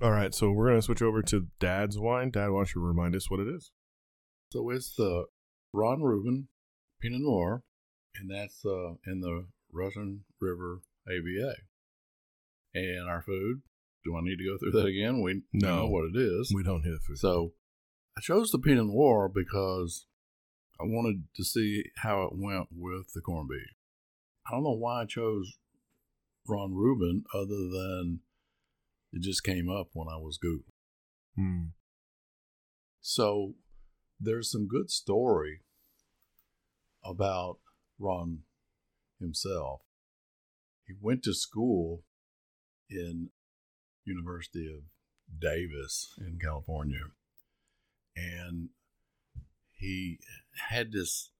[0.00, 3.14] All right so we're gonna switch over to dad's wine dad why don't you remind
[3.16, 3.70] us what it is
[4.52, 5.26] So it's the
[5.72, 6.48] Ron Rubin
[7.02, 7.62] Pinot Noir,
[8.18, 11.54] and that's uh, in the Russian River AVA.
[12.74, 13.62] And our food.
[14.04, 15.20] Do I need to go through that again?
[15.20, 15.76] We No.
[15.76, 16.52] know what it is.
[16.54, 17.52] we don't the food So
[18.16, 20.06] I chose the Pinot Noir because
[20.80, 23.74] I wanted to see how it went with the corned beef.
[24.46, 25.58] I don't know why I chose
[26.48, 28.20] Ron Rubin other than
[29.16, 30.74] it just came up when I was Googling.
[31.36, 31.64] Hmm.
[33.00, 33.54] So
[34.20, 35.62] there's some good story
[37.02, 37.58] about
[37.98, 38.40] Ron
[39.18, 39.80] himself.
[40.86, 42.02] He went to school
[42.90, 43.30] in
[44.04, 44.82] University of
[45.40, 47.06] Davis in California,
[48.14, 48.68] and
[49.72, 50.18] he
[50.68, 51.30] had this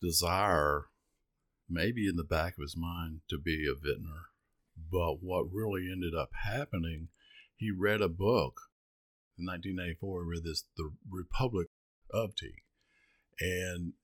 [0.00, 0.86] desire,
[1.70, 4.31] maybe in the back of his mind, to be a vintner.
[4.90, 7.08] But what really ended up happening,
[7.56, 8.54] he read a book
[9.38, 10.24] in 1984.
[10.24, 11.68] He read this, The Republic
[12.10, 12.62] of Tea,
[13.40, 13.94] and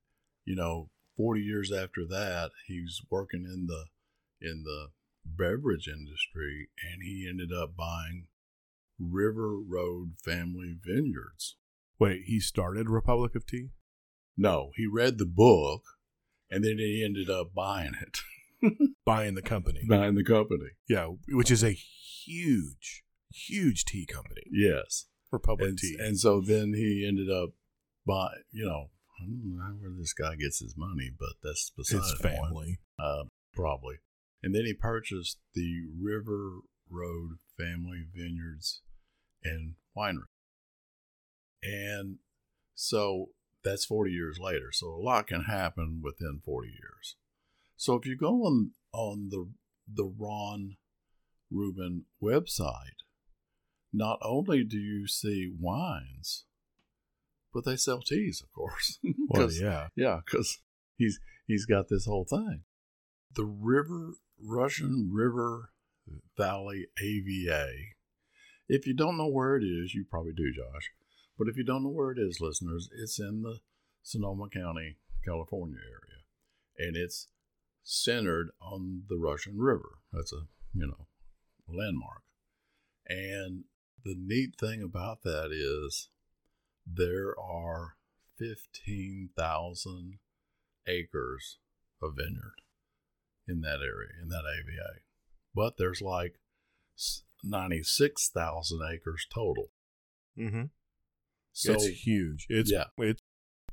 [0.45, 3.87] you know, 40 years after that, he's working in the
[4.41, 4.89] in the
[5.25, 8.29] beverage industry, and he ended up buying
[8.99, 11.57] River Road Family Vineyards.
[11.99, 13.71] Wait, he started Republic of Tea?
[14.37, 15.83] No, he read the book,
[16.51, 18.19] and then he ended up buying it.
[19.05, 19.81] Buying the company.
[19.89, 20.71] buying the company.
[20.89, 24.43] Yeah, which is a huge, huge tea company.
[24.51, 25.07] Yes.
[25.31, 25.97] Republic And, Tea.
[26.01, 27.51] and so then he ended up
[28.07, 28.91] buying, you know,
[29.21, 32.79] I don't know where this guy gets his money, but that's beside His family.
[32.99, 33.97] uh, probably.
[34.43, 38.83] And then he purchased the River Road Family Vineyards
[39.45, 40.29] and Winery.
[41.63, 42.19] And
[42.75, 43.31] so
[43.65, 44.71] that's 40 years later.
[44.73, 47.17] So a lot can happen within 40 years.
[47.79, 49.49] So if you go on on the
[49.91, 50.77] the Ron
[51.51, 53.05] Rubin website,
[53.93, 56.45] not only do you see wines,
[57.55, 58.99] but they sell teas, of course.
[59.29, 59.89] Well, yeah.
[59.95, 60.59] yeah, because
[60.97, 62.63] he's he's got this whole thing.
[63.35, 64.15] The River
[64.45, 65.71] Russian River
[66.37, 67.69] Valley AVA.
[68.69, 70.91] If you don't know where it is, you probably do, Josh.
[71.39, 73.61] But if you don't know where it is, listeners, it's in the
[74.03, 77.29] Sonoma County, California area, and it's
[77.91, 79.99] centered on the Russian River.
[80.13, 80.43] That's a
[80.75, 81.07] you know
[81.67, 82.23] landmark.
[83.09, 83.65] And
[84.05, 86.11] the neat thing about that is
[86.87, 87.97] there are
[88.39, 90.19] 15,000
[90.87, 91.59] acres
[92.03, 92.61] of vineyard
[93.49, 95.01] in that area, in that AVA.
[95.55, 96.39] But there's like
[96.97, 99.71] s- 96,000 acres total.
[100.39, 100.65] Mm-hmm.
[101.53, 102.47] So, it's huge.
[102.51, 102.85] It's yeah.
[102.99, 103.23] It's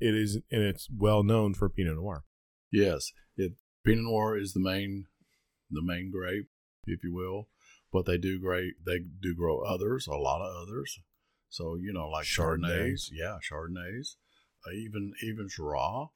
[0.00, 2.24] it is, and it's well known for Pinot Noir.
[2.72, 3.12] yes,
[3.86, 5.06] Pinot Noir is the main,
[5.70, 6.48] the main grape,
[6.86, 7.48] if you will.
[7.92, 8.74] But they do great.
[8.84, 10.98] They do grow others, a lot of others.
[11.48, 12.92] So you know, like Chardonnay.
[12.92, 14.16] Chardonnays, yeah, Chardonnays,
[14.66, 16.08] uh, even even Shiraz.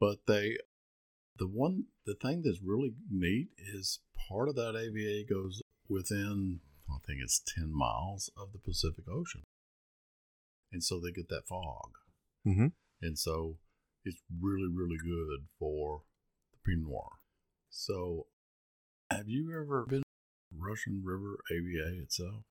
[0.00, 0.56] But they,
[1.38, 6.98] the one, the thing that's really neat is part of that AVA goes within, I
[7.06, 9.42] think it's ten miles of the Pacific Ocean,
[10.72, 11.90] and so they get that fog,
[12.46, 12.68] Mm-hmm.
[13.02, 13.56] and so
[14.04, 16.02] it's really really good for
[16.64, 17.08] Pinot Noir.
[17.70, 18.26] So,
[19.10, 20.04] have you ever been to
[20.56, 22.44] Russian River AVA itself?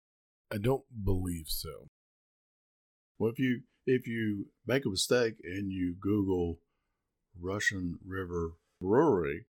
[0.52, 1.88] I don't believe so.
[3.18, 6.60] Well, if you if you make a mistake and you Google
[7.40, 9.46] Russian River Brewery,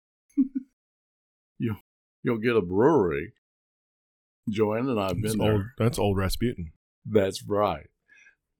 [1.58, 1.76] you
[2.22, 3.32] you'll get a brewery.
[4.50, 5.74] Joanne and I've been old, there.
[5.78, 6.72] that's old Rasputin.
[7.06, 7.86] That's right.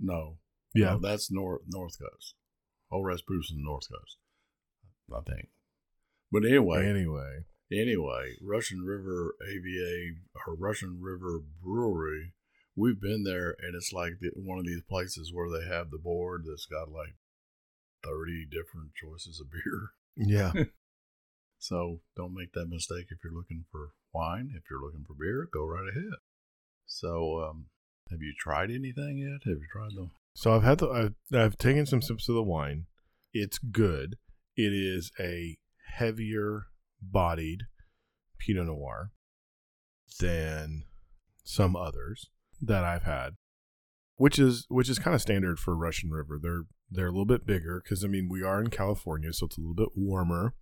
[0.00, 0.38] No,
[0.74, 0.94] Yeah.
[0.94, 2.34] no, that's north north coast.
[2.90, 4.16] Old Rasputin north coast,
[5.12, 5.48] I think.
[6.32, 12.32] But anyway, Anyway, anyway, Russian River AVA or Russian River Brewery,
[12.74, 15.98] we've been there, and it's like the, one of these places where they have the
[15.98, 17.14] board that's got like
[18.04, 19.90] thirty different choices of beer.
[20.16, 20.52] yeah.
[21.58, 24.50] So don't make that mistake if you're looking for wine.
[24.54, 26.12] If you're looking for beer, go right ahead.
[26.84, 27.66] So, um,
[28.10, 29.48] have you tried anything yet?
[29.50, 30.10] Have you tried them?
[30.34, 32.84] So I've had the I've, I've taken some sips of the wine.
[33.32, 34.18] It's good.
[34.56, 35.56] It is a
[35.94, 36.66] heavier
[37.00, 37.62] bodied
[38.38, 39.10] Pinot Noir
[40.20, 40.84] than
[41.42, 43.34] some others that I've had,
[44.16, 46.38] which is which is kind of standard for Russian River.
[46.40, 49.58] They're they're a little bit bigger because I mean we are in California, so it's
[49.58, 50.54] a little bit warmer.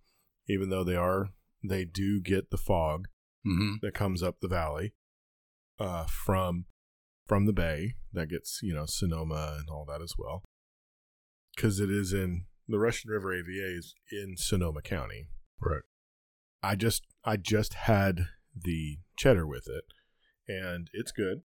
[0.49, 1.29] Even though they are,
[1.63, 3.07] they do get the fog
[3.45, 3.85] Mm-hmm.
[3.85, 4.93] that comes up the valley
[5.77, 6.63] uh, from
[7.27, 10.43] from the bay that gets you know Sonoma and all that as well
[11.53, 15.27] because it is in the Russian River AVA is in Sonoma County.
[15.61, 15.83] Right.
[16.63, 19.83] I just I just had the cheddar with it
[20.47, 21.41] and it's good.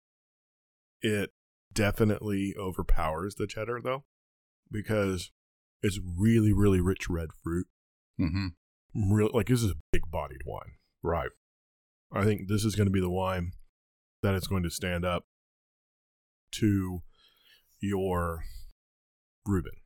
[1.03, 1.35] It
[1.71, 4.05] definitely overpowers the cheddar though
[4.73, 5.31] because
[5.83, 7.67] it's really really rich red fruit.
[8.19, 9.13] Mm-hmm.
[9.13, 10.77] Real like this is a big bodied wine.
[11.03, 11.31] Right.
[12.11, 13.53] I think this is going to be the wine
[14.23, 15.27] that is going to stand up
[16.53, 17.01] to
[17.81, 18.45] your
[19.45, 19.83] Reuben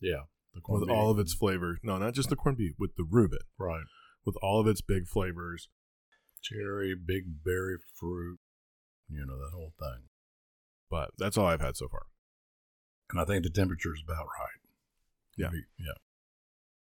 [0.00, 0.22] Yeah.
[0.56, 0.96] The corned with beef.
[0.96, 1.78] all of its flavor.
[1.84, 3.84] No, not just the corned beef, with the Reuben, right.
[4.24, 5.68] with all of its big flavors.
[6.42, 8.38] Cherry, big berry fruit.
[9.08, 10.08] You know that whole thing.
[10.90, 12.06] But that's all I've had so far.
[13.10, 14.60] and I think the temperature is about right.
[15.36, 15.48] Yeah.
[15.50, 15.94] Maybe- yeah.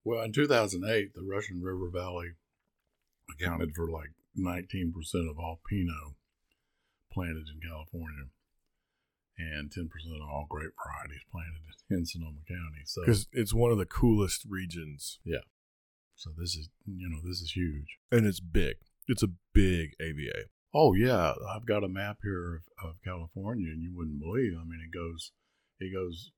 [0.03, 2.31] Well, in 2008, the Russian River Valley
[3.31, 4.93] accounted for like 19%
[5.29, 6.15] of all Pinot
[7.13, 8.25] planted in California
[9.37, 12.81] and 10% of all grape varieties planted in Sonoma County.
[12.85, 15.39] So, because it's one of the coolest regions, Yeah.
[16.15, 17.97] so this is, you know, this is huge.
[18.11, 18.75] and it's big.
[19.07, 20.45] It's a big AVA.
[20.73, 24.53] Oh yeah, I've got a map here of, of California, and you wouldn't believe.
[24.59, 25.31] I mean, it goes,
[25.79, 26.31] it goes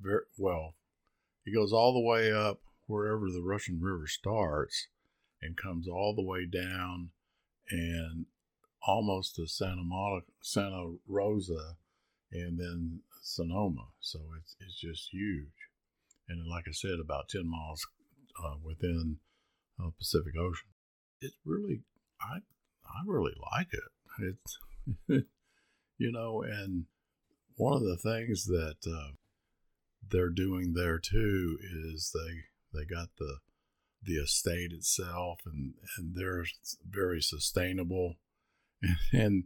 [0.00, 0.74] very well.
[1.44, 4.88] It goes all the way up wherever the Russian River starts,
[5.40, 7.10] and comes all the way down,
[7.70, 8.26] and
[8.86, 11.76] almost to Santa Monica, Santa Rosa,
[12.32, 13.88] and then Sonoma.
[14.00, 15.70] So it's it's just huge,
[16.28, 17.86] and like I said, about ten miles
[18.42, 19.18] uh, within
[19.82, 20.68] uh, Pacific Ocean.
[21.20, 21.82] It's really
[22.20, 22.38] I
[22.84, 24.34] I really like it.
[25.08, 25.24] It's
[25.98, 26.86] you know, and
[27.56, 29.12] one of the things that uh,
[30.08, 31.58] they're doing there too
[31.90, 33.38] is they they got the
[34.02, 36.44] the estate itself, and and they're
[36.88, 38.14] very sustainable.
[39.12, 39.44] And,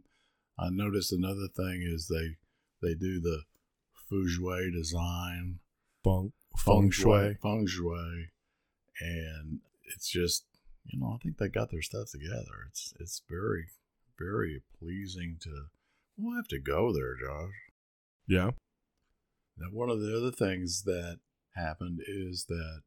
[0.59, 2.37] I noticed another thing is they
[2.81, 3.43] they do the
[4.09, 5.59] feng shui design,
[6.03, 7.37] Feng, feng shui.
[7.41, 8.29] feng shui,
[8.99, 9.59] and
[9.95, 10.45] it's just
[10.85, 12.67] you know I think they got their stuff together.
[12.69, 13.67] It's it's very
[14.17, 15.67] very pleasing to.
[16.17, 17.53] We'll have to go there, Josh.
[18.27, 18.51] Yeah.
[19.57, 21.19] Now, one of the other things that
[21.55, 22.81] happened is that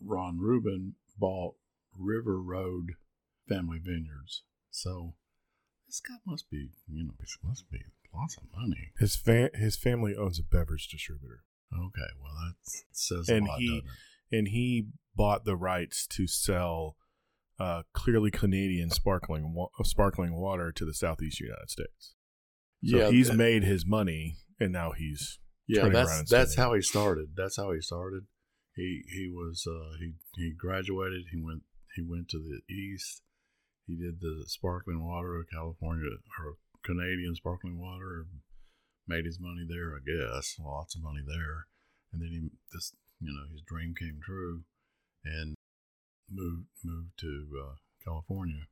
[0.00, 1.54] Ron Rubin bought
[1.96, 2.92] River Road
[3.48, 4.42] Family Vineyards.
[4.70, 5.14] So
[5.86, 7.80] this guy must be, you know, this must be
[8.14, 8.92] lots of money.
[8.98, 12.54] His fa- his family owns a beverage distributor, Okay, well that
[12.92, 13.82] says And a lot, he-
[14.32, 16.96] and he bought the rights to sell
[17.58, 22.14] uh, clearly Canadian sparkling wa- sparkling water to the southeast United States.
[22.84, 26.72] So he's that- made his money, and now he's yeah, turning around that's that's how
[26.74, 27.34] he started.
[27.36, 28.24] That's how he started.
[28.74, 31.26] He he was uh, he he graduated.
[31.32, 31.62] He went
[31.96, 33.22] he went to the east.
[33.86, 38.26] He did the sparkling water of California or Canadian sparkling water.
[39.06, 40.56] Made his money there, I guess.
[40.58, 41.66] Lots of money there,
[42.12, 44.62] and then he this you know his dream came true,
[45.24, 45.56] and
[46.30, 48.68] moved moved to uh, California.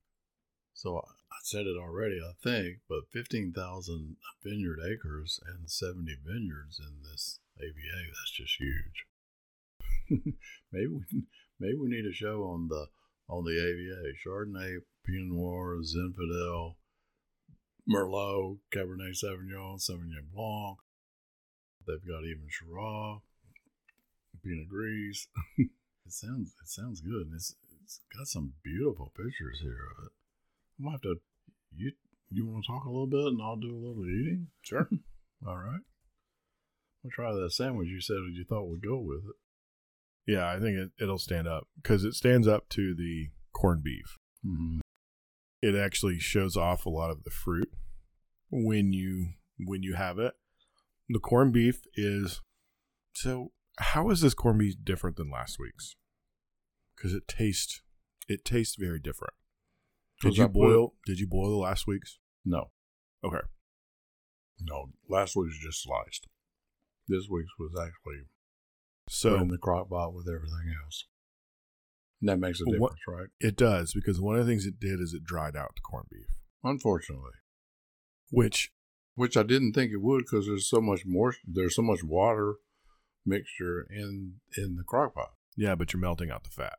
[0.75, 7.03] So I said it already, I think, but 15,000 vineyard acres and 70 vineyards in
[7.03, 9.07] this AVA, that's just huge.
[10.73, 11.25] maybe we
[11.59, 12.87] maybe we need a show on the
[13.29, 14.15] on the AVA.
[14.25, 16.77] Chardonnay, Pinot Noir, Zinfandel,
[17.89, 20.79] Merlot, Cabernet Sauvignon, Sauvignon Blanc.
[21.87, 23.21] They've got even Shiraz,
[24.45, 25.29] Pinot Gris.
[25.59, 25.69] it
[26.09, 27.27] sounds it sounds good.
[27.27, 30.13] And it's it's got some beautiful pictures here of it.
[30.79, 31.17] I'm gonna have to
[31.75, 31.93] you
[32.31, 34.49] you want to talk a little bit and I'll do a little eating.
[34.63, 34.89] Sure.
[35.47, 35.81] All right.
[37.03, 40.33] We'll try that sandwich you said you thought would go with it.
[40.33, 40.51] yeah.
[40.51, 44.19] I think it, it'll stand up because it stands up to the corned beef.
[44.45, 44.81] Mm-hmm.
[45.61, 47.71] It actually shows off a lot of the fruit
[48.51, 50.35] when you when you have it.
[51.09, 52.41] The corned beef is
[53.15, 53.53] so.
[53.81, 55.97] How is this corned beef different than last week's?
[56.97, 57.83] Because it tastes
[58.29, 59.35] it tastes very different.
[60.21, 60.95] Did you boil?
[61.07, 62.19] Did you boil the last week's?
[62.45, 62.71] No,
[63.25, 63.39] Okay.
[64.61, 64.91] no.
[65.09, 66.27] Last week's just sliced.
[67.07, 68.27] This week's was actually
[69.09, 71.07] So in the crock pot with everything else.
[72.21, 73.29] And that makes a What- difference, right?
[73.41, 76.09] it does because one of the things it did is it dried out the corned
[76.11, 76.27] beef,
[76.65, 77.33] Unfortunately,
[78.31, 78.73] which
[79.15, 81.35] which I didn't think it would because there's so much more.
[81.45, 82.55] There's so much water
[83.27, 85.35] mixture in in the crock pot.
[85.57, 86.79] yeah, but you're melting out the fat.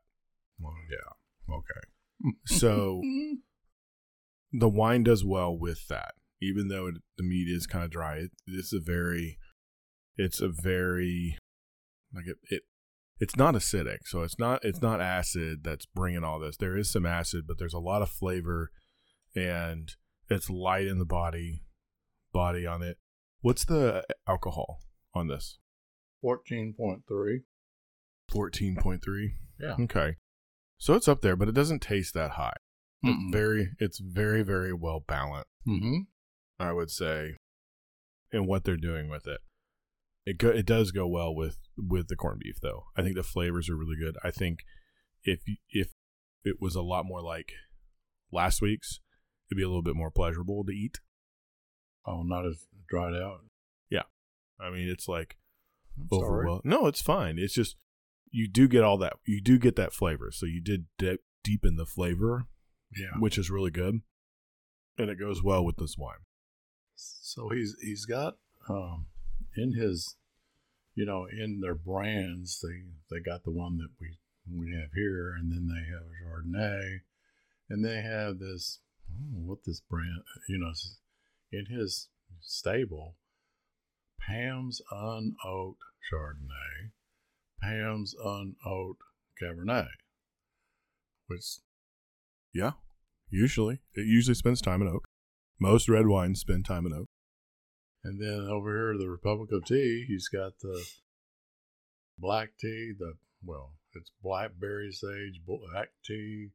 [0.59, 1.53] Well, yeah.
[1.55, 2.35] Okay.
[2.45, 3.01] So
[4.51, 8.17] the wine does well with that, even though it, the meat is kind of dry.
[8.17, 9.37] It, it's a very,
[10.17, 11.37] it's a very,
[12.13, 12.63] like it, it,
[13.19, 16.57] it's not acidic, so it's not it's not acid that's bringing all this.
[16.57, 18.71] There is some acid, but there's a lot of flavor,
[19.35, 19.91] and
[20.29, 21.63] it's light in the body,
[22.31, 22.97] body on it.
[23.41, 24.79] What's the alcohol
[25.13, 25.59] on this?
[26.21, 27.41] Fourteen point three.
[28.31, 29.35] Fourteen point three.
[29.59, 29.75] Yeah.
[29.79, 30.15] Okay,
[30.77, 32.57] so it's up there, but it doesn't taste that high.
[33.01, 33.31] It's Mm-mm.
[33.31, 35.47] very, it's very, very well balanced.
[35.67, 35.99] Mm-hmm.
[36.59, 37.35] I would say,
[38.31, 39.39] in what they're doing with it.
[40.25, 42.83] It go, it does go well with with the corned beef though.
[42.95, 44.15] I think the flavors are really good.
[44.23, 44.59] I think
[45.23, 45.89] if if
[46.43, 47.53] it was a lot more like
[48.31, 48.99] last week's,
[49.49, 50.99] it'd be a little bit more pleasurable to eat.
[52.05, 53.39] Oh, not as dried out.
[53.89, 54.03] Yeah,
[54.59, 55.37] I mean, it's like
[56.11, 56.61] overwhelming.
[56.63, 57.37] No, it's fine.
[57.39, 57.75] It's just
[58.31, 59.13] you do get all that.
[59.25, 60.29] You do get that flavor.
[60.31, 62.45] So you did de- deepen the flavor,
[62.95, 63.17] Yeah.
[63.19, 64.01] which is really good,
[64.97, 66.19] and it goes well with this wine.
[66.95, 68.35] So he's he's got
[68.69, 69.07] um,
[69.61, 70.15] in his
[70.95, 74.17] you know, in their brands, they they got the one that we
[74.51, 76.99] we have here, and then they have Chardonnay,
[77.69, 78.79] and they have this
[79.31, 80.73] what this brand, you know,
[81.51, 82.09] in his
[82.41, 83.15] stable,
[84.19, 85.77] Pam's Unoaked
[86.11, 86.91] Chardonnay,
[87.61, 89.03] Pam's Unoaked
[89.41, 89.87] Cabernet,
[91.27, 91.59] which
[92.53, 92.71] Yeah.
[93.31, 93.79] Usually.
[93.93, 95.07] It usually spends time in oak.
[95.59, 97.07] Most red wines spend time in oak.
[98.03, 100.85] And then over here, the Republic of Tea, he's got the
[102.17, 106.49] black tea, the, well, it's blackberry sage, black tea,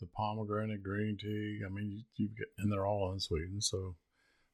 [0.00, 1.60] the pomegranate green tea.
[1.64, 3.64] I mean, you, you get, and they're all unsweetened.
[3.64, 3.96] So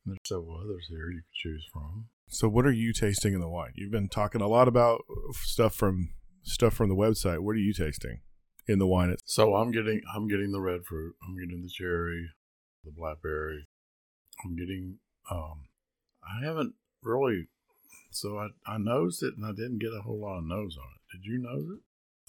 [0.06, 2.06] there's several others here you could choose from.
[2.28, 3.72] So what are you tasting in the wine?
[3.74, 5.02] You've been talking a lot about
[5.34, 7.40] stuff from stuff from the website.
[7.40, 8.20] What are you tasting
[8.66, 9.10] in the wine?
[9.10, 11.14] It's So I'm getting, I'm getting the red fruit.
[11.26, 12.30] I'm getting the cherry,
[12.84, 13.66] the blackberry.
[14.44, 14.98] I'm getting,
[15.30, 15.66] um,
[16.26, 17.48] I haven't really,
[18.10, 20.86] so I, I nosed it and I didn't get a whole lot of nose on
[20.94, 21.16] it.
[21.16, 21.82] Did you nose it?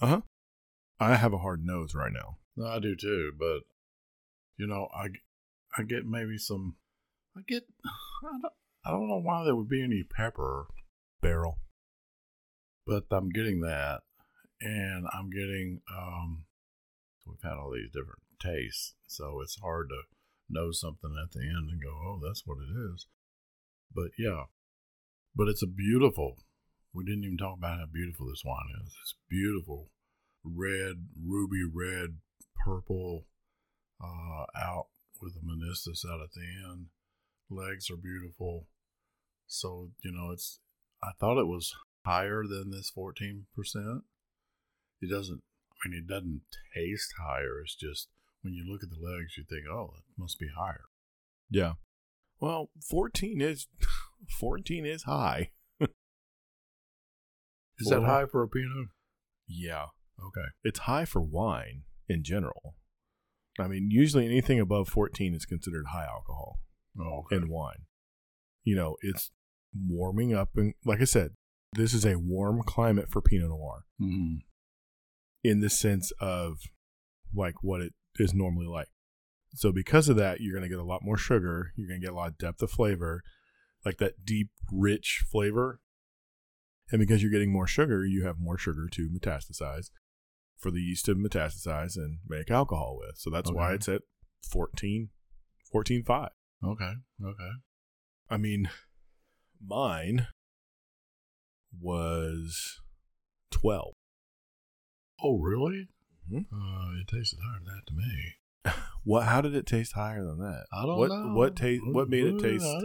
[0.04, 0.20] Uh huh.
[1.00, 2.38] I have a hard nose right now.
[2.56, 3.60] No, I do too, but
[4.56, 5.08] you know, I,
[5.76, 6.76] I get maybe some.
[7.36, 7.64] I get.
[7.84, 8.52] I don't,
[8.84, 10.66] I don't know why there would be any pepper,
[11.20, 11.58] Barrel.
[12.86, 14.00] but I'm getting that,
[14.60, 15.80] and I'm getting.
[15.94, 16.44] um
[17.26, 20.02] We've had all these different tastes, so it's hard to
[20.48, 23.06] know something at the end and go, "Oh, that's what it is."
[23.94, 24.44] But yeah,
[25.34, 26.36] but it's a beautiful.
[26.94, 28.94] We didn't even talk about how beautiful this wine is.
[29.02, 29.90] It's beautiful,
[30.42, 32.18] red, ruby red,
[32.64, 33.26] purple,
[34.02, 34.86] uh, out
[35.20, 36.86] with a meniscus out at the end.
[37.50, 38.66] Legs are beautiful.
[39.46, 40.60] So, you know, it's,
[41.02, 41.74] I thought it was
[42.04, 43.44] higher than this 14%.
[45.00, 45.42] It doesn't,
[45.84, 46.42] I mean, it doesn't
[46.74, 47.60] taste higher.
[47.62, 48.08] It's just
[48.42, 50.84] when you look at the legs, you think, oh, it must be higher.
[51.50, 51.74] Yeah.
[52.40, 53.68] Well, 14 is
[54.40, 55.50] 14 is high.
[57.78, 58.88] Is that high for a Pinot?
[59.46, 59.86] Yeah.
[60.18, 60.46] Okay.
[60.64, 62.74] It's high for wine in general.
[63.60, 66.60] I mean, usually anything above 14 is considered high alcohol
[66.98, 67.36] Oh, okay.
[67.36, 67.84] in wine.
[68.64, 69.30] You know, it's
[69.74, 71.32] warming up and like I said,
[71.74, 74.38] this is a warm climate for Pinot Noir Mhm.
[75.44, 76.58] in the sense of
[77.34, 78.88] like what it is normally like.
[79.56, 82.06] So because of that, you're going to get a lot more sugar, you're going to
[82.06, 83.22] get a lot of depth of flavor,
[83.84, 85.80] like that deep rich flavor.
[86.92, 89.90] And because you're getting more sugar, you have more sugar to metastasize
[90.58, 93.16] for the yeast to metastasize and make alcohol with.
[93.18, 94.02] So that's why it's at
[94.48, 95.08] 14
[95.74, 96.28] 14.5.
[96.64, 96.92] Okay.
[97.24, 97.50] Okay.
[98.30, 98.70] I mean,
[99.60, 100.28] mine
[101.80, 102.80] was
[103.50, 103.94] 12.
[105.22, 105.88] Oh, really?
[106.30, 106.46] Mhm.
[106.52, 108.34] Uh, it tasted higher than that to me.
[109.06, 109.22] What?
[109.26, 110.64] How did it taste higher than that?
[110.72, 111.32] I don't what, know.
[111.32, 111.80] What taste?
[111.86, 112.64] What made it Uh, taste?
[112.66, 112.80] I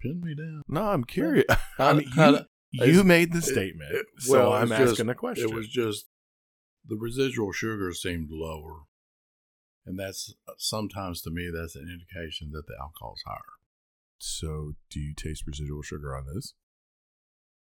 [0.00, 0.62] pin me down.
[0.66, 1.44] No, I'm curious.
[1.78, 2.10] I mean,
[2.72, 5.48] you, you made the statement, it- so well, I'm it's just- asking a question.
[5.48, 6.06] It was just
[6.84, 8.80] the residual sugar seemed lower,
[9.86, 13.54] and that's sometimes to me that's an indication that the alcohol's higher.
[14.18, 16.54] so, do you taste residual sugar on this?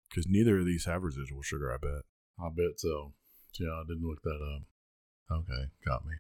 [0.08, 1.72] Because neither of these have residual sugar.
[1.72, 2.02] I bet.
[2.40, 3.14] I bet so.
[3.58, 4.62] Yeah, I didn't look that up.
[5.38, 6.14] Okay, got me.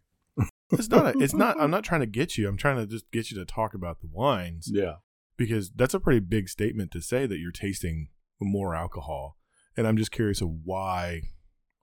[0.70, 1.14] It's not.
[1.16, 1.60] A, it's not.
[1.60, 2.48] I'm not trying to get you.
[2.48, 4.96] I'm trying to just get you to talk about the wines Yeah.
[5.36, 8.08] because that's a pretty big statement to say that you're tasting
[8.40, 9.36] more alcohol.
[9.76, 11.22] And I'm just curious of why.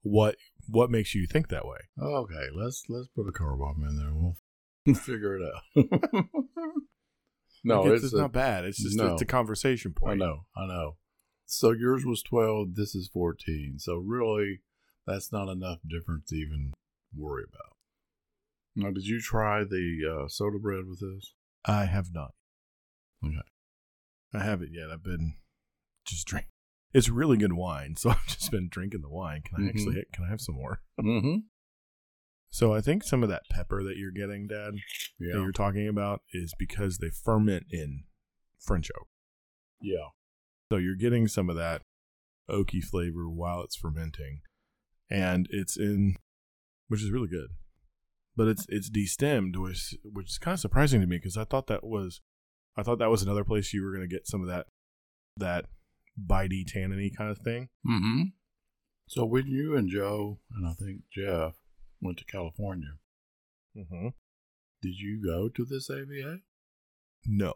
[0.03, 0.35] What
[0.67, 1.79] What makes you think that way?
[1.99, 4.13] Okay, let's let's put a car bomb in there.
[4.13, 6.25] We'll figure it out.
[7.63, 8.65] no, Like, it's, it's, a- not bad.
[8.65, 9.13] It's just no.
[9.13, 10.21] it's a conversation point.
[10.21, 10.97] I know, I know.
[11.47, 12.75] So yours was twelve.
[12.75, 13.75] This is fourteen.
[13.79, 14.61] So really,
[15.07, 16.73] that's not enough difference to even
[17.15, 17.74] worry about.
[18.75, 21.33] Now, did you try the uh, soda bread with this?
[21.65, 22.31] I have not.
[23.25, 23.37] Okay.
[24.33, 24.89] I haven't yet.
[24.91, 25.35] I've been
[26.05, 26.47] just drink.
[26.93, 29.41] It's really good wine, so I've just been drinking the wine.
[29.43, 29.69] Can I Mhm.
[29.69, 30.03] actually?
[30.13, 30.81] Can I have some more?
[31.01, 31.37] Mm-hmm.
[32.51, 34.75] So I think some of that pepper that you're getting, Dad,
[35.19, 38.05] that you're talking about, is because they ferment in
[38.59, 39.07] French oak.
[39.81, 40.09] Yeah.
[40.71, 41.81] So you're getting some of that
[42.49, 44.39] oaky flavor while it's fermenting,
[45.09, 46.15] and it's in,
[46.87, 47.49] which is really good.
[48.37, 51.67] But it's it's destemmed, which which is kind of surprising to me because I thought
[51.67, 52.21] that was,
[52.75, 54.67] I thought that was another place you were going to get some of that,
[55.37, 55.65] that
[56.21, 57.69] bitey tanniny kind of thing.
[57.87, 58.23] Mm-hmm.
[59.07, 61.53] So when you and Joe and I think Jeff
[62.01, 62.95] went to California,
[63.77, 64.07] Mm-hmm.
[64.81, 66.39] did you go to this AVA?
[67.27, 67.53] No,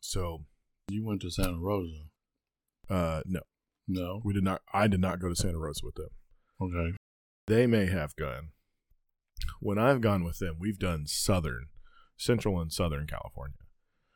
[0.00, 0.44] so
[0.88, 2.04] You went to Santa Rosa.
[2.88, 3.40] uh, no,
[3.88, 4.20] No.
[4.24, 4.62] we did not.
[4.72, 6.08] I did not go to Santa Rosa with them.
[6.60, 6.96] Okay.
[7.46, 8.50] They may have gone.
[9.60, 11.66] When I've gone with them, we've done southern,
[12.16, 13.56] central and southern California.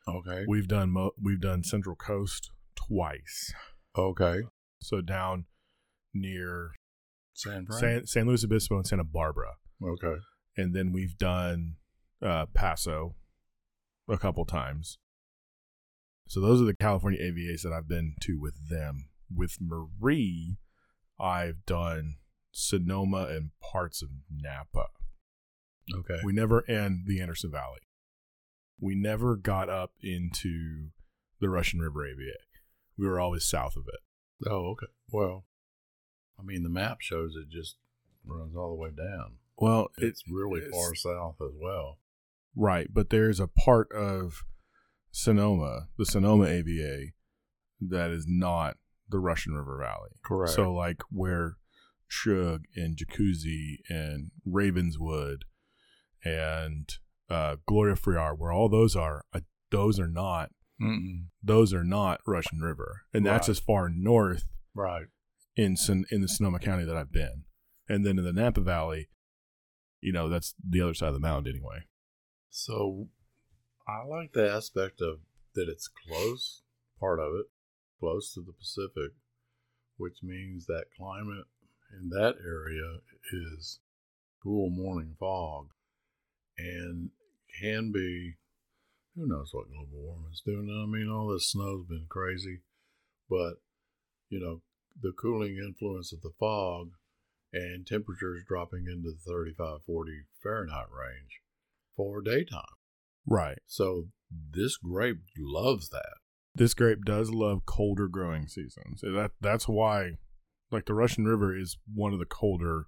[0.07, 0.45] Okay.
[0.47, 3.53] We've done mo- we've done Central Coast twice.
[3.97, 4.41] Okay.
[4.79, 5.45] So down
[6.13, 6.71] near
[7.33, 7.67] San.
[7.71, 9.53] San, San Luis Obispo and Santa Barbara.
[9.83, 10.19] okay.
[10.57, 11.75] And then we've done
[12.21, 13.15] uh, Paso
[14.09, 14.97] a couple times.
[16.27, 19.09] So those are the California AVAs that I've been to with them.
[19.33, 20.57] With Marie,
[21.19, 22.15] I've done
[22.51, 24.87] Sonoma and parts of Napa.
[25.95, 26.19] Okay.
[26.23, 27.79] We never end the Anderson Valley.
[28.79, 30.89] We never got up into
[31.39, 32.37] the Russian River AVA.
[32.97, 33.99] We were always south of it.
[34.49, 34.87] oh, okay.
[35.11, 35.45] Well,
[36.39, 37.75] I mean, the map shows it just
[38.25, 39.37] runs all the way down.
[39.57, 41.99] Well, It's really it's- far south as well.
[42.55, 44.43] Right, but there's a part of
[45.11, 47.11] Sonoma, the Sonoma AVA,
[47.79, 48.77] that is not
[49.09, 50.11] the Russian River Valley.
[50.23, 50.53] Correct.
[50.53, 51.57] So, like where
[52.09, 55.45] Schug and Jacuzzi and Ravenswood
[56.23, 56.89] and
[57.29, 59.39] uh, Gloria Ferrer, where all those are, uh,
[59.71, 60.51] those are not
[60.81, 61.25] Mm-mm.
[61.43, 63.51] those are not Russian River, and that's Right.
[63.51, 65.07] as far north Right.
[65.55, 67.45] in Son- in the Sonoma County that I've been,
[67.87, 69.09] and then in the Napa Valley,
[70.01, 71.85] you know, that's the other side of the mound anyway.
[72.49, 73.09] So
[73.87, 75.19] I like the aspect of
[75.53, 76.63] that it's close,
[76.99, 77.45] part of it,
[77.99, 79.11] close to the Pacific,
[79.97, 81.45] which means that climate
[81.93, 82.99] in that area
[83.31, 83.79] is
[84.41, 85.69] cool morning fog
[86.61, 87.09] and
[87.61, 88.33] can be
[89.15, 90.69] who knows what global warming's doing.
[90.69, 92.59] I mean, all this snow's been crazy,
[93.29, 93.55] but
[94.29, 94.61] you know,
[95.01, 96.91] the cooling influence of the fog
[97.53, 101.41] and temperatures dropping into the 35, 40 Fahrenheit range
[101.97, 102.61] for daytime.
[103.25, 103.57] Right.
[103.65, 104.07] So
[104.53, 106.13] this grape loves that.
[106.55, 109.01] this grape does love colder growing seasons.
[109.01, 110.11] That that's why,
[110.71, 112.85] like the Russian River is one of the colder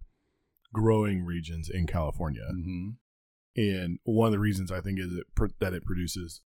[0.74, 2.89] growing regions in California, Mm-hmm.
[3.56, 6.41] And one of the reasons I think is it pr- that it produces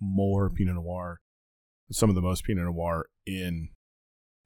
[0.00, 1.20] more Pinot Noir,
[1.90, 3.68] some of the most Pinot Noir in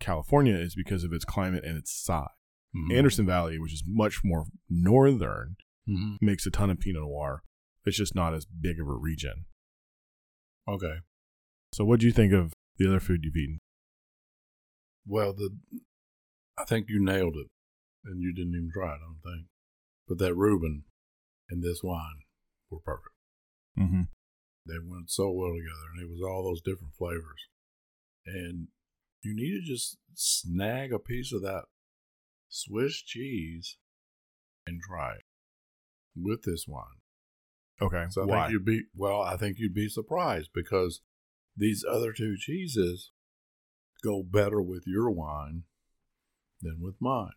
[0.01, 2.29] California is because of its climate and its size.
[2.75, 2.97] Mm-hmm.
[2.97, 5.57] Anderson Valley, which is much more northern,
[5.89, 6.25] Mm-hmm.
[6.25, 7.43] makes a ton of Pinot Noir.
[7.85, 9.47] It's just not as big of a region.
[10.69, 10.99] Okay.
[11.75, 13.59] So, what do you think of the other food you've eaten?
[15.05, 15.51] Well, the
[16.57, 17.49] I think you nailed it,
[18.05, 18.95] and you didn't even try it.
[18.95, 19.47] I don't think.
[20.07, 20.85] But that Reuben
[21.53, 22.25] and this wine
[22.71, 23.15] were perfect.
[23.79, 24.03] Mm-hmm.
[24.67, 27.49] They went so well together, and it was all those different flavors.
[28.25, 28.69] And
[29.23, 31.65] you need to just snag a piece of that
[32.49, 33.77] Swiss cheese
[34.67, 35.25] and try it
[36.17, 37.03] with this wine.
[37.81, 38.07] Okay.
[38.11, 38.41] So I Why?
[38.43, 39.21] think you'd be well.
[39.21, 41.03] I think you'd be surprised because
[41.57, 43.11] these other two cheeses
[44.03, 45.65] go better with your wine
[46.63, 47.33] than with mine,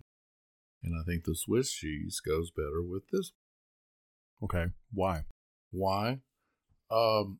[0.84, 3.32] and I think the Swiss cheese goes better with this.
[4.44, 4.66] Okay.
[4.94, 5.24] Why?
[5.72, 6.20] Why?
[6.92, 7.40] Um,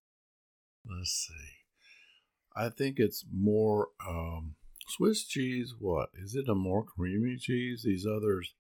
[0.90, 1.34] let's see.
[2.56, 4.56] I think it's more um
[4.88, 5.74] Swiss cheese.
[5.78, 6.48] What is it?
[6.48, 7.84] A more creamy cheese?
[7.86, 8.54] These others,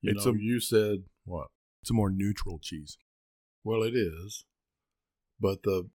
[0.00, 1.48] you It's know, a- you said what?
[1.82, 2.98] It's a more neutral cheese.
[3.64, 4.44] Well, it is,
[5.40, 5.90] but the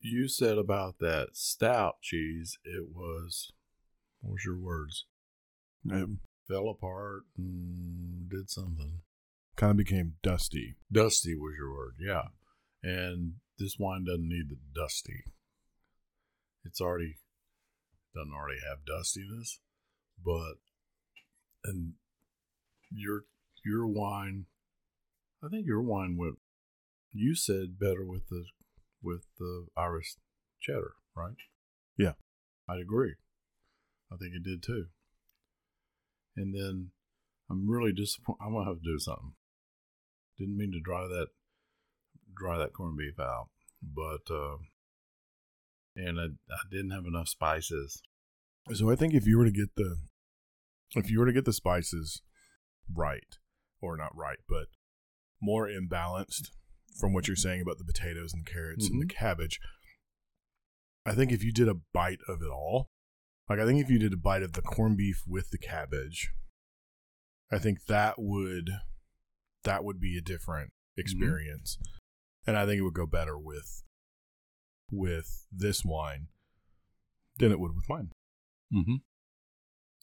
[0.00, 3.50] you said about that stout cheese, it was
[4.20, 5.06] what was your words?
[5.84, 6.08] It
[6.46, 9.00] Fell apart and did something.
[9.58, 10.76] Kind of became dusty.
[10.90, 12.28] Dusty was your word, yeah.
[12.82, 15.24] And this wine doesn't need the dusty.
[16.64, 17.16] It's already
[18.14, 19.58] doesn't already have dustiness,
[20.24, 20.54] but
[21.64, 21.94] and
[22.90, 23.24] your
[23.64, 24.46] your wine,
[25.44, 26.38] I think your wine went.
[27.12, 28.44] You said better with the
[29.02, 30.16] with the Irish
[30.60, 31.36] cheddar, right?
[31.96, 32.12] Yeah.
[32.68, 33.14] I'd agree.
[34.12, 34.86] I think it did too.
[36.36, 36.90] And then
[37.50, 38.38] I'm really disappointed.
[38.40, 39.32] I'm gonna have to do something.
[40.38, 41.28] Didn't mean to dry that
[42.36, 43.48] dry that corned beef out,
[43.82, 44.58] but uh,
[45.96, 48.02] and I, I didn't have enough spices.
[48.72, 49.96] So I think if you were to get the
[50.94, 52.22] if you were to get the spices
[52.94, 53.36] right,
[53.80, 54.66] or not right, but
[55.40, 56.50] more imbalanced
[56.98, 59.60] from what you're saying about the potatoes and carrots and the cabbage,
[61.04, 62.90] I think if you did a bite of it all,
[63.48, 66.30] like I think if you did a bite of the corned beef with the cabbage,
[67.50, 68.70] I think that would
[69.64, 71.78] that would be a different experience.
[72.46, 73.82] And I think it would go better with
[74.90, 76.28] with this wine
[77.38, 78.10] than it would with mine.
[78.74, 78.96] Mm-hmm.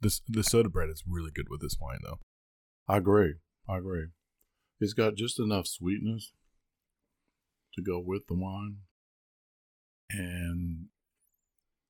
[0.01, 2.19] This the soda bread is really good with this wine though.
[2.87, 3.35] I agree.
[3.67, 4.07] I agree.
[4.79, 6.33] It's got just enough sweetness
[7.73, 8.77] to go with the wine.
[10.09, 10.87] And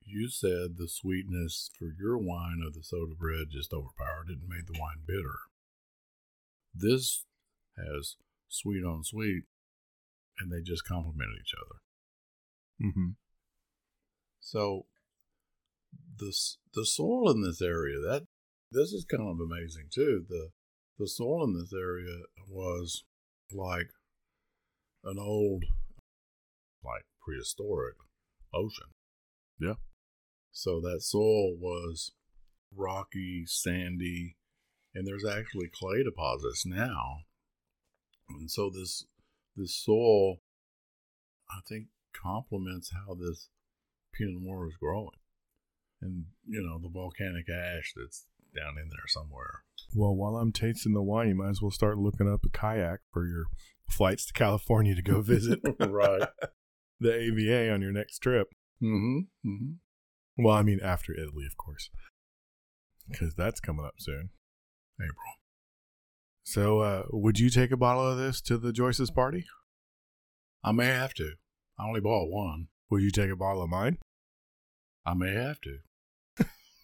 [0.02, 4.48] you said the sweetness for your wine of the soda bread just overpowered it and
[4.48, 5.38] made the wine bitter.
[6.74, 7.24] This
[7.78, 8.16] has
[8.48, 9.44] sweet on sweet,
[10.38, 12.88] and they just complemented each other.
[12.88, 13.10] Mm-hmm.
[14.40, 14.86] So
[16.18, 16.32] the
[16.74, 18.26] the soil in this area that
[18.72, 20.24] this is kind of amazing too.
[20.28, 20.50] The
[20.98, 23.04] the soil in this area was
[23.52, 23.88] like
[25.04, 25.64] an old,
[26.84, 27.96] like prehistoric
[28.52, 28.88] ocean.
[29.58, 29.74] Yeah.
[30.52, 32.12] So that soil was
[32.74, 34.36] rocky, sandy,
[34.94, 37.18] and there's actually clay deposits now.
[38.28, 39.04] And so this
[39.56, 40.36] this soil,
[41.50, 43.48] I think, complements how this
[44.12, 45.10] Pinot Noir is growing,
[46.00, 49.62] and you know the volcanic ash that's down in there somewhere.
[49.94, 53.00] Well, while I'm tasting the wine, you might as well start looking up a kayak
[53.12, 53.44] for your
[53.90, 56.28] flights to California to go visit right.
[57.00, 58.48] the AVA on your next trip.
[58.82, 59.48] Mm-hmm.
[59.48, 60.44] Mm-hmm.
[60.44, 61.90] Well, I mean after Italy, of course,
[63.08, 64.30] because that's coming up soon.
[64.98, 65.34] April.
[66.46, 69.46] So, uh, would you take a bottle of this to the Joyce's party?
[70.62, 71.32] I may have to.
[71.76, 72.68] I only bought one.
[72.88, 73.98] Would you take a bottle of mine?
[75.04, 75.78] I may have to.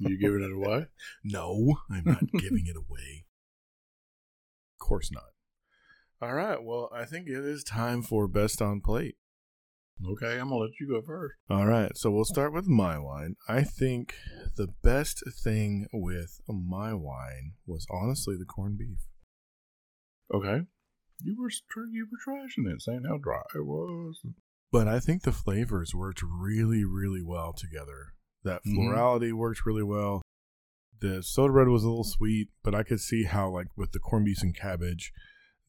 [0.00, 0.86] You giving it away?
[1.24, 3.24] No, I'm not giving it away.
[4.80, 5.30] Of course not.
[6.20, 6.60] All right.
[6.60, 9.14] Well, I think it is time for best on plate.
[10.04, 11.36] Okay, I'm gonna let you go first.
[11.48, 11.96] All right.
[11.96, 13.36] So we'll start with my wine.
[13.48, 14.14] I think
[14.56, 18.98] the best thing with my wine was honestly the corned beef.
[20.32, 20.66] Okay.
[21.22, 21.50] You were
[21.90, 24.20] you were trashing it, saying how dry it was.
[24.70, 28.14] But I think the flavors worked really, really well together.
[28.42, 28.74] That Mhm.
[28.74, 30.22] florality worked really well.
[31.00, 33.98] The soda bread was a little sweet, but I could see how, like, with the
[34.00, 35.12] corned beef and cabbage,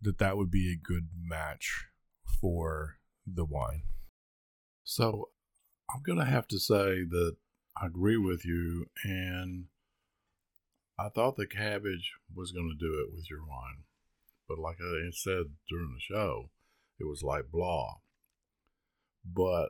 [0.02, 1.88] that that would be a good match
[2.40, 3.84] for the wine.
[4.84, 5.32] So
[5.94, 7.38] I'm gonna have to say that
[7.76, 9.68] I agree with you, and
[10.98, 13.84] I thought the cabbage was gonna do it with your wine,
[14.54, 16.50] but like I said during the show,
[17.00, 17.96] it was like blah.
[19.26, 19.70] But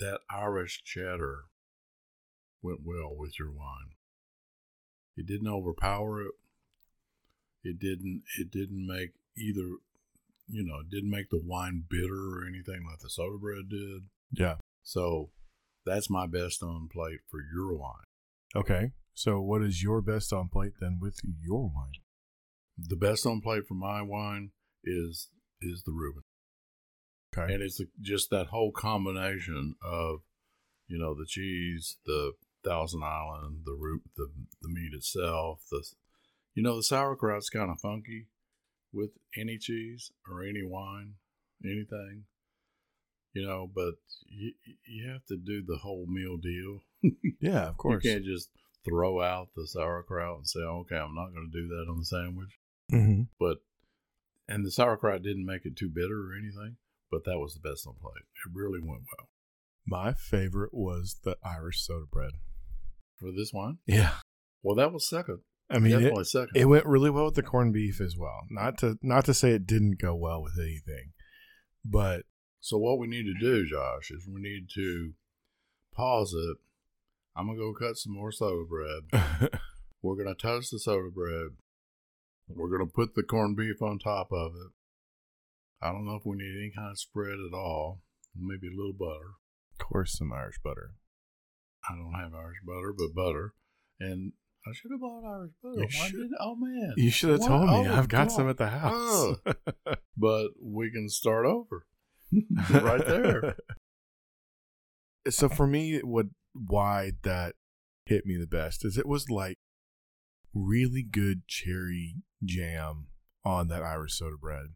[0.00, 1.44] that Irish cheddar
[2.62, 3.92] went well with your wine.
[5.16, 6.32] It didn't overpower it.
[7.62, 8.24] It didn't.
[8.38, 9.76] It didn't make either.
[10.46, 14.02] You know, it didn't make the wine bitter or anything like the soda bread did.
[14.32, 14.56] Yeah.
[14.82, 15.30] So
[15.86, 18.04] that's my best on plate for your wine.
[18.54, 18.90] Okay.
[19.14, 22.03] So, what is your best on plate then with your wine?
[22.78, 24.50] The best on plate for my wine
[24.82, 25.28] is
[25.60, 26.24] is the Reuben,
[27.36, 27.52] Okay.
[27.52, 30.20] and it's just that whole combination of,
[30.88, 32.32] you know, the cheese, the
[32.64, 34.28] Thousand Island, the root, the
[34.60, 35.62] the meat itself.
[35.70, 35.84] The,
[36.54, 38.28] you know, the sauerkraut's kind of funky
[38.92, 41.14] with any cheese or any wine,
[41.64, 42.24] anything.
[43.32, 43.94] You know, but
[44.28, 44.52] you
[44.86, 46.80] you have to do the whole meal deal.
[47.40, 48.04] yeah, of course.
[48.04, 48.48] You can't just
[48.84, 52.04] throw out the sauerkraut and say, okay, I'm not going to do that on the
[52.04, 52.50] sandwich.
[52.92, 53.22] Mm-hmm.
[53.38, 53.58] But,
[54.48, 56.76] and the sauerkraut didn't make it too bitter or anything,
[57.10, 58.24] but that was the best on plate.
[58.46, 59.28] It really went well.
[59.86, 62.32] My favorite was the Irish soda bread.
[63.18, 64.14] For this one, Yeah.
[64.62, 65.40] well, that was second.
[65.70, 66.50] I mean, it, Definitely second.
[66.56, 68.40] it went really well with the corned beef as well.
[68.50, 71.12] Not to not to say it didn't go well with anything,
[71.84, 72.24] but
[72.60, 75.12] so what we need to do, Josh, is we need to
[75.94, 76.56] pause it.
[77.36, 79.50] I'm going to go cut some more soda bread.
[80.02, 81.48] We're going to toast the soda bread.
[82.48, 84.72] We're going to put the corned beef on top of it.
[85.82, 88.00] I don't know if we need any kind of spread at all.
[88.36, 89.34] Maybe a little butter.
[89.80, 90.90] of course, some Irish butter.
[91.88, 93.54] I don't have Irish butter, but butter.
[94.00, 94.32] And
[94.66, 95.76] I should have bought Irish butter.
[95.76, 96.94] You Why should- did Oh man.
[96.96, 97.48] You should have What?
[97.48, 97.88] told me.
[97.88, 98.32] Oh, I've got God.
[98.34, 99.36] some at the house.
[100.16, 101.86] But we can start over.
[102.70, 103.56] right there.
[105.28, 107.54] so for me, what why that
[108.06, 109.58] hit me the best is it was like
[110.54, 112.16] really good cherry
[112.46, 113.08] jam
[113.44, 114.74] on that Irish soda bread.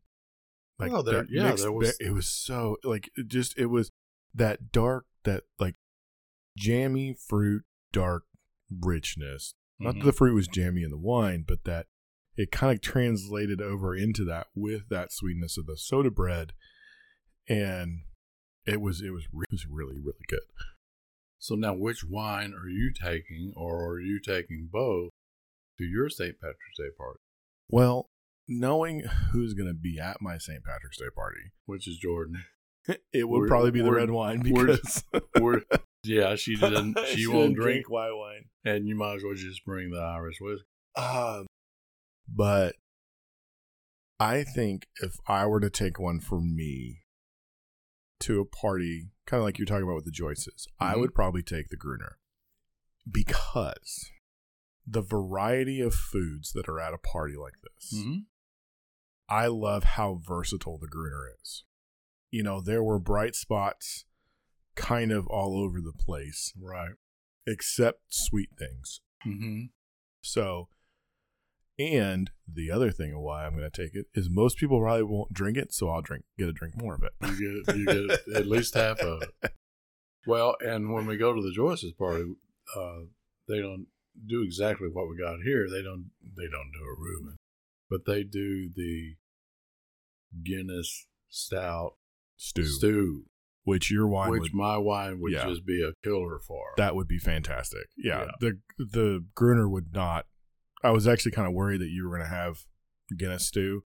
[0.78, 3.90] Like Well, there- yeah, mixed there was- it was so like it just it was
[4.34, 5.74] that dark that like
[6.56, 8.24] jammy fruit dark
[8.70, 9.54] richness.
[9.78, 10.00] Not Mhm.
[10.00, 11.86] that the fruit was jammy in the wine, but that
[12.36, 16.52] it kind of translated over into that with that sweetness of the soda bread,
[17.48, 18.04] and
[18.66, 20.40] it was it was it was really really good.
[21.38, 25.12] So now which wine are you taking or are you taking both
[25.78, 26.38] to your St.
[26.40, 27.20] Patrick's Day party?
[27.70, 28.06] Well,
[28.48, 29.00] knowing
[29.32, 30.64] who's going to be at my St.
[30.64, 32.44] Patrick's Day party, Which is Jordan.
[33.12, 35.04] it would We're- probably be the red wine we're- because
[35.40, 35.62] We're,
[36.04, 38.44] yeah, she didn't she, won't drink white wine.
[38.64, 40.64] and you might as well just bring the Irish whiskey.
[40.96, 41.46] Um,
[42.26, 42.76] but
[44.18, 47.02] I think if I were to take one for me
[48.20, 51.00] to a party, kind of like you're talking about with the Joyces, I Mhm.
[51.00, 52.18] would probably take the Gruner
[53.10, 54.10] because
[54.90, 58.18] the variety of foods that are at a party like this, Mm-hmm.
[59.30, 61.64] I love how versatile the Gruner is.
[62.30, 64.06] You know, there were bright spots
[64.74, 66.52] kind of all over the place.
[66.58, 66.92] Right.
[67.46, 69.00] except sweet things.
[69.26, 69.64] Mm-hmm.
[70.22, 70.68] So,
[71.78, 75.02] and the other thing of why I'm going to take it is most people probably
[75.04, 77.12] won't drink it, so I'll drink get a drink more of it.
[77.38, 79.52] You get you get at least half of it.
[80.26, 82.24] Well, and when we go to the Joyce's party,
[82.76, 82.98] uh,
[83.46, 83.86] they don't
[84.26, 85.68] do exactly what we got here.
[85.70, 87.36] They don't they don't do a Reuben,
[87.90, 89.14] but they do the
[90.44, 91.94] Guinness Stout
[92.36, 93.24] Stew, stew,
[93.64, 95.46] which your wine which would my wine would Yeah.
[95.48, 96.72] just be a killer for.
[96.76, 97.88] that would be fantastic.
[97.96, 98.30] Yeah, Yeah.
[98.40, 100.26] the the Gruner would not.
[100.82, 102.64] I was actually kind of worried that you were going to have
[103.16, 103.84] Guinness stew,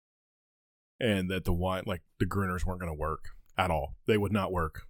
[0.98, 3.20] and that the wine, like the Gruners, weren't going to work
[3.56, 3.96] at all.
[4.06, 4.86] They would not work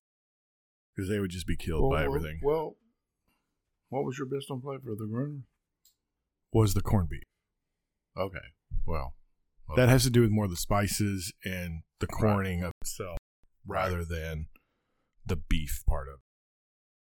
[0.94, 2.40] because they would just be killed by everything.
[2.42, 2.76] Well,
[3.90, 5.42] what was your best on flavor of the Gruner?
[6.52, 7.22] Was the corned beef
[8.18, 8.38] Okay,
[8.86, 9.14] well,
[9.76, 12.20] that has to do with more of the spices and the Right.
[12.20, 13.18] corning of itself,
[13.66, 14.46] rather than
[15.24, 16.14] the beef part of.
[16.14, 16.20] it.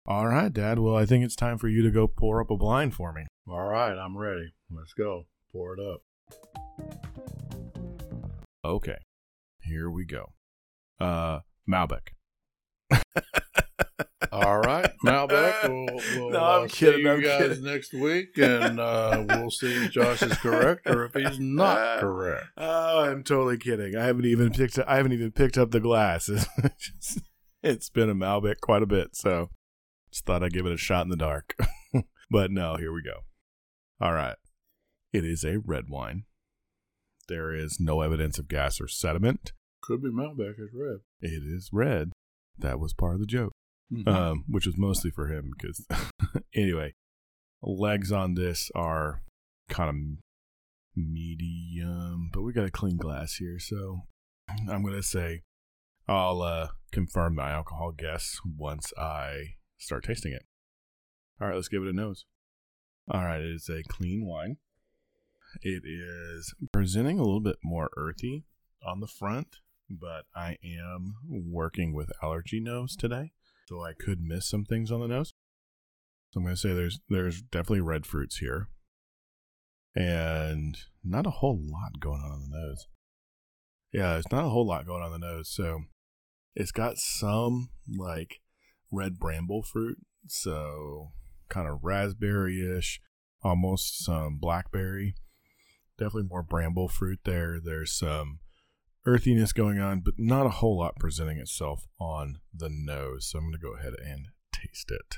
[0.06, 0.78] All right, Dad.
[0.78, 3.26] Well, I think it's time for you to go pour up a blind for me.
[3.48, 4.52] all right, I'm ready.
[4.70, 5.26] Let's go.
[5.50, 6.02] Pour it up.
[8.64, 8.98] Okay,
[9.62, 10.32] here we go.
[11.00, 12.10] Uh, Malbec.
[14.32, 15.68] All right, Malbec.
[15.68, 17.64] We'll, we'll No, uh, I'm see kidding, you I'm guys kidding.
[17.64, 22.46] next week, and uh, we'll see if Josh is correct or if he's not correct.
[22.56, 23.94] Oh, I'm totally kidding.
[23.94, 24.78] I haven't even picked.
[24.78, 26.30] I haven't even picked up the glass.
[26.64, 27.20] It's,
[27.62, 29.50] it's been a Malbec quite a bit, so
[30.10, 31.54] just thought I'd give it a shot in the dark.
[32.30, 33.20] but no, here we go.
[34.00, 34.36] All right,
[35.12, 36.24] it is a red wine.
[37.28, 39.52] There is no evidence of gas or sediment.
[39.82, 41.00] Could be Malbec is red.
[41.20, 42.12] It is red.
[42.58, 43.52] That was part of the joke.
[44.06, 45.86] Um, which was mostly for him because
[46.54, 46.94] anyway,
[47.62, 49.22] legs on this are
[49.68, 49.96] kind of
[50.96, 54.02] medium, but we got a clean glass here, so
[54.68, 55.42] I'm gonna say
[56.08, 60.44] I'll uh, confirm my alcohol guess once I start tasting it.
[61.40, 62.24] All right, let's give it a nose.
[63.10, 64.56] All right, it is a clean wine.
[65.60, 68.44] It is presenting a little bit more earthy
[68.86, 69.56] on the front,
[69.90, 73.32] but I am working with allergy nose today
[73.68, 75.32] so I could miss some things on the nose.
[76.30, 78.68] So I'm going to say there's there's definitely red fruits here,
[79.94, 82.86] and not a whole lot going on on the nose.
[83.92, 85.50] Yeah, it's not a whole lot going on the nose.
[85.52, 85.82] So
[86.54, 88.40] it's got some like
[88.90, 91.12] red bramble fruit, so
[91.48, 93.00] kind of raspberry-ish,
[93.42, 95.14] almost some blackberry.
[95.98, 97.58] Definitely more bramble fruit there.
[97.62, 98.38] There's some
[99.04, 103.28] earthiness going on, but not a whole lot presenting itself on the nose.
[103.30, 105.16] So I'm going to go ahead and taste it.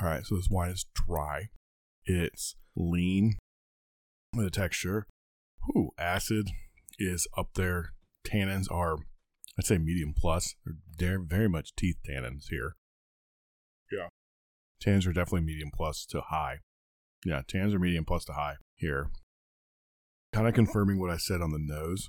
[0.00, 1.48] All right, so this wine is dry.
[2.04, 3.36] It's lean
[4.34, 5.06] with a texture.
[5.76, 6.50] Ooh, acid
[6.98, 7.92] is up there.
[8.26, 8.96] Tannins are,
[9.58, 10.54] I'd say, medium plus.
[10.98, 12.76] They're very much teeth tannins here.
[13.90, 14.08] Yeah.
[14.82, 16.60] Tannins are definitely medium plus to high.
[17.24, 19.10] Yeah, tannins are medium plus to high here.
[20.32, 22.08] Kind of confirming what I said on the nose.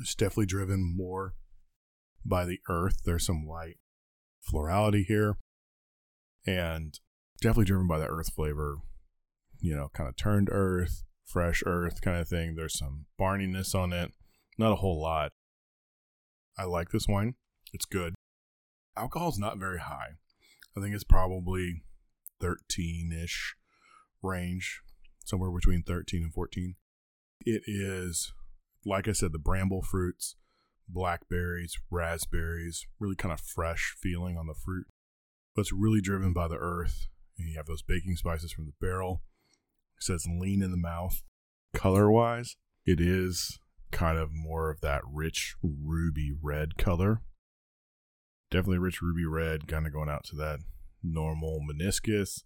[0.00, 1.34] It's definitely driven more
[2.24, 3.02] by the earth.
[3.04, 3.76] There's some light
[4.40, 5.36] florality here.
[6.46, 6.98] And
[7.40, 8.78] definitely driven by the earth flavor.
[9.60, 12.54] You know, kind of turned earth, fresh earth kind of thing.
[12.54, 14.12] There's some barniness on it.
[14.58, 15.32] Not a whole lot.
[16.58, 17.34] I like this wine.
[17.72, 18.14] It's good.
[18.96, 20.16] Alcohol's not very high.
[20.76, 21.82] I think it's probably
[22.40, 23.54] 13 ish
[24.22, 24.80] range,
[25.24, 26.74] somewhere between 13 and 14.
[27.44, 28.32] It is
[28.84, 30.36] like I said, the bramble fruits,
[30.88, 34.86] blackberries, raspberries, really kind of fresh feeling on the fruit.
[35.54, 37.06] But it's really driven by the earth.
[37.38, 39.22] And you have those baking spices from the barrel.
[39.98, 41.22] It says lean in the mouth.
[41.74, 43.60] Color wise, it is
[43.90, 47.22] kind of more of that rich ruby red color.
[48.50, 50.60] Definitely rich ruby red, kind of going out to that
[51.02, 52.42] normal meniscus.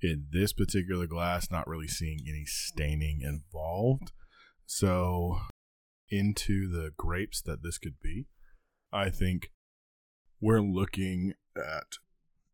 [0.00, 4.12] In this particular glass, not really seeing any staining involved.
[4.66, 5.38] So
[6.12, 8.26] into the grapes that this could be,
[8.92, 9.50] I think
[10.40, 11.96] we're looking at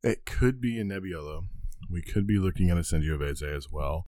[0.03, 1.47] it could be a Nebbiolo.
[1.91, 4.07] We could be looking at a Sangiovese as well.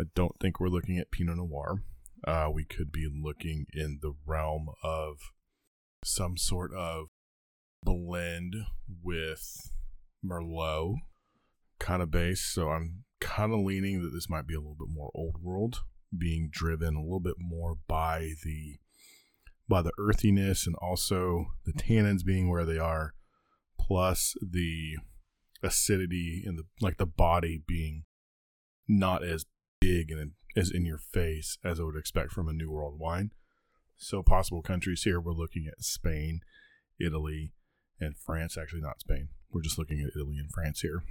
[0.00, 1.82] I don't think we're looking at Pinot Noir.
[2.26, 5.18] Uh, we could be looking in the realm of
[6.04, 7.06] some sort of
[7.84, 8.54] blend
[9.02, 9.70] with
[10.24, 10.94] Merlot
[11.78, 12.40] kind of base.
[12.40, 15.82] So I'm kind of leaning that this might be a little bit more old world,
[16.16, 18.78] being driven a little bit more by the
[19.68, 23.14] by the earthiness and also the tannins being where they are,
[23.78, 24.96] plus the
[25.62, 28.04] acidity and the like the body being
[28.86, 29.44] not as
[29.80, 33.30] big and as in your face as I would expect from a New World wine.
[33.96, 36.40] So possible countries here we're looking at Spain,
[37.00, 37.52] Italy,
[38.00, 38.56] and France.
[38.56, 39.28] Actually, not Spain.
[39.50, 41.02] We're just looking at Italy and France here.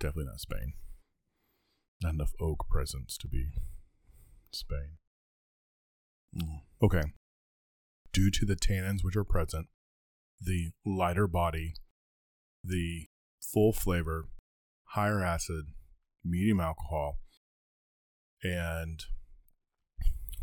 [0.00, 0.72] Definitely not Spain.
[2.02, 3.50] Not enough oak presence to be
[4.50, 4.96] Spain.
[6.36, 6.60] Mm.
[6.82, 7.02] Okay.
[8.12, 9.68] Due to the tannins which are present,
[10.40, 11.74] the lighter body,
[12.62, 13.06] the
[13.40, 14.28] full flavor,
[14.90, 15.64] higher acid,
[16.24, 17.18] medium alcohol,
[18.42, 19.04] and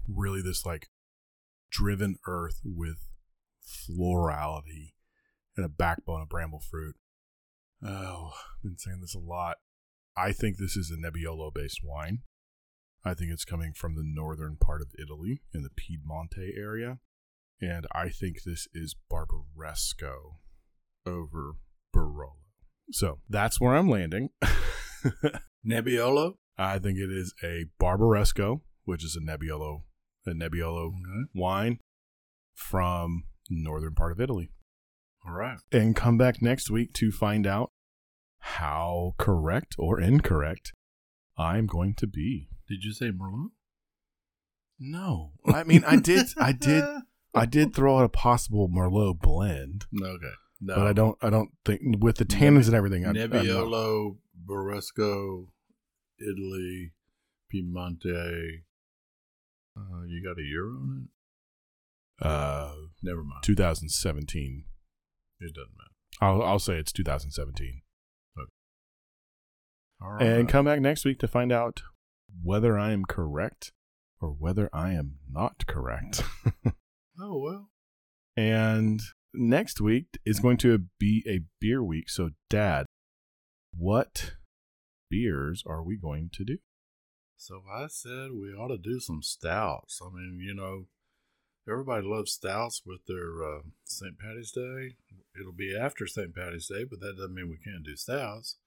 [0.07, 0.87] really this like
[1.69, 3.09] driven earth with
[3.61, 4.95] florality
[5.55, 6.95] and a backbone of bramble fruit.
[7.83, 9.57] Oh, I've been saying this a lot.
[10.17, 12.23] I think this is a Nebbiolo based wine.
[13.05, 16.99] I think it's coming from the northern part of Italy in the Piedmonte area.
[17.61, 20.37] And I think this is Barbaresco
[21.05, 21.53] over
[21.95, 22.35] Barolo.
[22.91, 24.29] So that's where I'm landing.
[25.67, 26.33] Nebbiolo?
[26.57, 29.83] I think it is a Barbaresco, which is a Nebbiolo,
[30.25, 31.29] a Nebbiolo Okay.
[31.35, 31.79] wine
[32.53, 34.51] from northern part of Italy.
[35.25, 35.57] All right.
[35.71, 37.71] And come back next week to find out
[38.39, 40.71] how correct or incorrect
[41.37, 42.47] I'm going to be.
[42.67, 43.49] Did you say Merlot?
[44.79, 45.33] No.
[45.45, 46.83] I mean I did I did
[47.33, 50.31] I did throw out a possible Merlot blend, Okay.
[50.61, 50.75] No.
[50.75, 53.39] but I don't I don't think with the tannins and everything I, I don't know.
[53.39, 55.47] Nebbiolo, Baresco,
[56.19, 56.91] Italy,
[57.53, 58.63] Piemonte.
[59.77, 61.07] Uh, you got a year on
[62.21, 62.25] it?
[62.25, 63.43] uh Never mind.
[63.43, 64.65] 2017.
[65.39, 65.93] It doesn't matter.
[66.21, 67.81] I'll I'll say it's 2017.
[70.01, 70.21] All right.
[70.25, 71.81] And come back next week to find out
[72.41, 73.73] whether I am correct
[74.21, 76.23] or whether I am not correct.
[77.21, 77.69] oh well.
[78.35, 79.01] and
[79.33, 82.09] next week is going to be a beer week.
[82.09, 82.85] So, Dad,
[83.75, 84.33] what
[85.09, 86.57] beers are we going to do?
[87.37, 90.01] So I said we ought to do some stouts.
[90.03, 90.85] I mean, you know,
[91.69, 94.19] everybody loves stouts with their uh, St.
[94.19, 94.95] Patty's Day.
[95.39, 96.35] It'll be after St.
[96.35, 98.57] Patty's Day, but that doesn't mean we can't do stouts.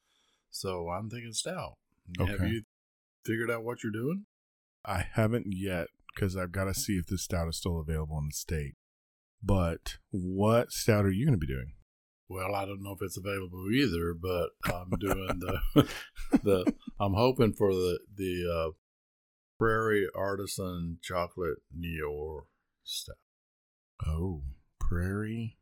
[0.51, 1.75] So I'm thinking stout.
[2.19, 2.33] Okay.
[2.33, 2.63] Have you
[3.27, 4.25] figured out what you're doing?
[4.85, 8.27] I haven't yet because I've got to see if this stout is still available in
[8.27, 8.75] the state.
[9.43, 11.73] But what stout are you going to be doing?
[12.29, 15.89] Well, I don't know if it's available either, but I'm doing the
[16.43, 18.71] the I'm hoping for the the uh,
[19.59, 22.45] Prairie Artisan Chocolate Noir
[22.85, 23.17] stout.
[24.07, 24.43] Oh,
[24.81, 25.59] Prairie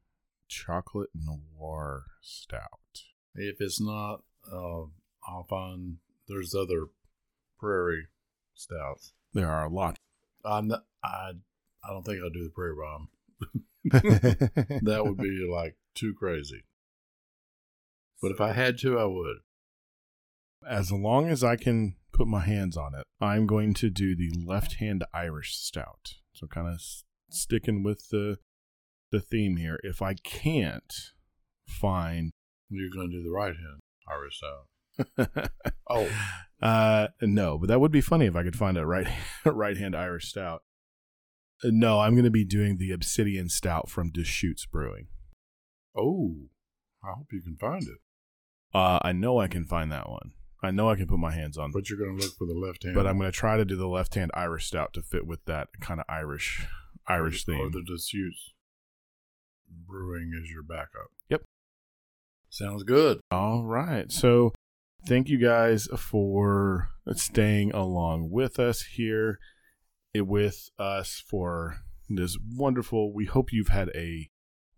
[0.48, 3.02] Chocolate Noir Stout.
[3.34, 4.86] If it's not, uh,
[5.26, 5.98] I'll find
[6.28, 6.86] there's other
[7.58, 8.08] Prairie
[8.54, 9.12] stouts.
[9.32, 9.98] There are a lot.
[10.44, 11.32] I'm not, I
[11.84, 13.08] I don't think I'll do the Prairie Bomb.
[14.82, 16.62] That would be like too crazy.
[18.20, 19.36] But if I had to, I would.
[20.68, 24.30] as long as I can put my hands on it, I'm going to do the
[24.46, 26.14] left hand Irish stout.
[26.34, 28.36] So kind of s- sticking with the
[29.10, 29.78] the theme here.
[29.82, 30.92] If I can't
[31.66, 32.30] find
[32.68, 35.50] You're going to do the right hand Irish stout.
[35.88, 36.08] Oh.
[36.62, 39.08] Uh no, but that would be funny if I could find a right
[39.44, 40.62] right hand Irish stout.
[41.64, 45.08] Uh, No, I'm going to be doing the Obsidian Stout from Deschutes Brewing.
[45.96, 46.36] Oh,
[47.04, 47.98] I hope you can find it.
[48.72, 50.32] Uh, I know I can find that one.
[50.62, 52.54] I know I can put my hands on, But you're going to look for the
[52.54, 52.94] left hand.
[52.94, 55.44] but I'm going to try to do the left hand Irish stout to fit with
[55.46, 56.66] that kind of Irish
[57.08, 57.70] Irish Or theme.
[57.72, 58.52] the Deschutes
[59.68, 61.10] Brewing is your backup.
[61.30, 61.42] Yep.
[62.48, 63.20] Sounds good.
[63.30, 64.10] All right.
[64.12, 64.52] So
[65.06, 69.38] thank you guys for staying along with us here
[70.14, 71.76] eh, with us for
[72.08, 73.12] this wonderful.
[73.12, 74.28] We hope you've had a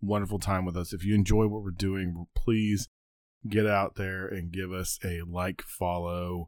[0.01, 0.93] wonderful time with us.
[0.93, 2.89] If you enjoy what we're doing, please
[3.47, 6.47] get out there and give us a like, follow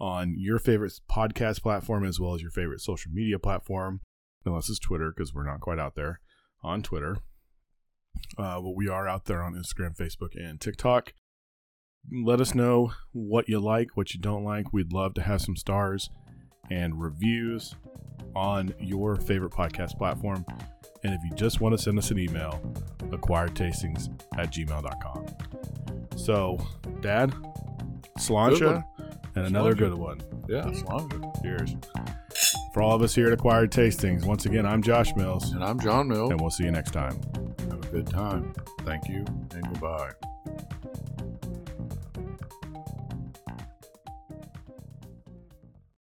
[0.00, 4.00] on your favorite podcast platform as well as your favorite social media platform,
[4.44, 6.20] unless it's Twitter because we're not quite out there
[6.62, 7.18] on Twitter.
[8.36, 11.12] Uh, but we are out there on Instagram, Facebook, and TikTok.
[12.10, 14.72] Let us know what you like, what you don't like.
[14.72, 16.08] We'd love to have some stars
[16.70, 17.74] and reviews
[18.34, 20.44] on your favorite podcast platform.
[21.04, 22.60] And if you just want to send us an email,
[23.10, 25.26] acquiredtastings at gmail.com.
[26.16, 26.58] So,
[27.00, 27.32] Dad,
[28.18, 28.82] Sláinte,
[29.36, 29.78] and another Sláinte.
[29.78, 30.20] good one.
[30.48, 31.42] Yeah, Sláinte.
[31.42, 31.76] Cheers.
[32.74, 35.78] For all of us here at Acquired Tastings, once again, I'm Josh Mills, And I'm
[35.80, 36.30] John Mill.
[36.30, 37.20] and we'll see you next time.
[37.70, 38.52] Have a good time.
[38.84, 39.24] Thank you
[39.54, 40.12] and goodbye.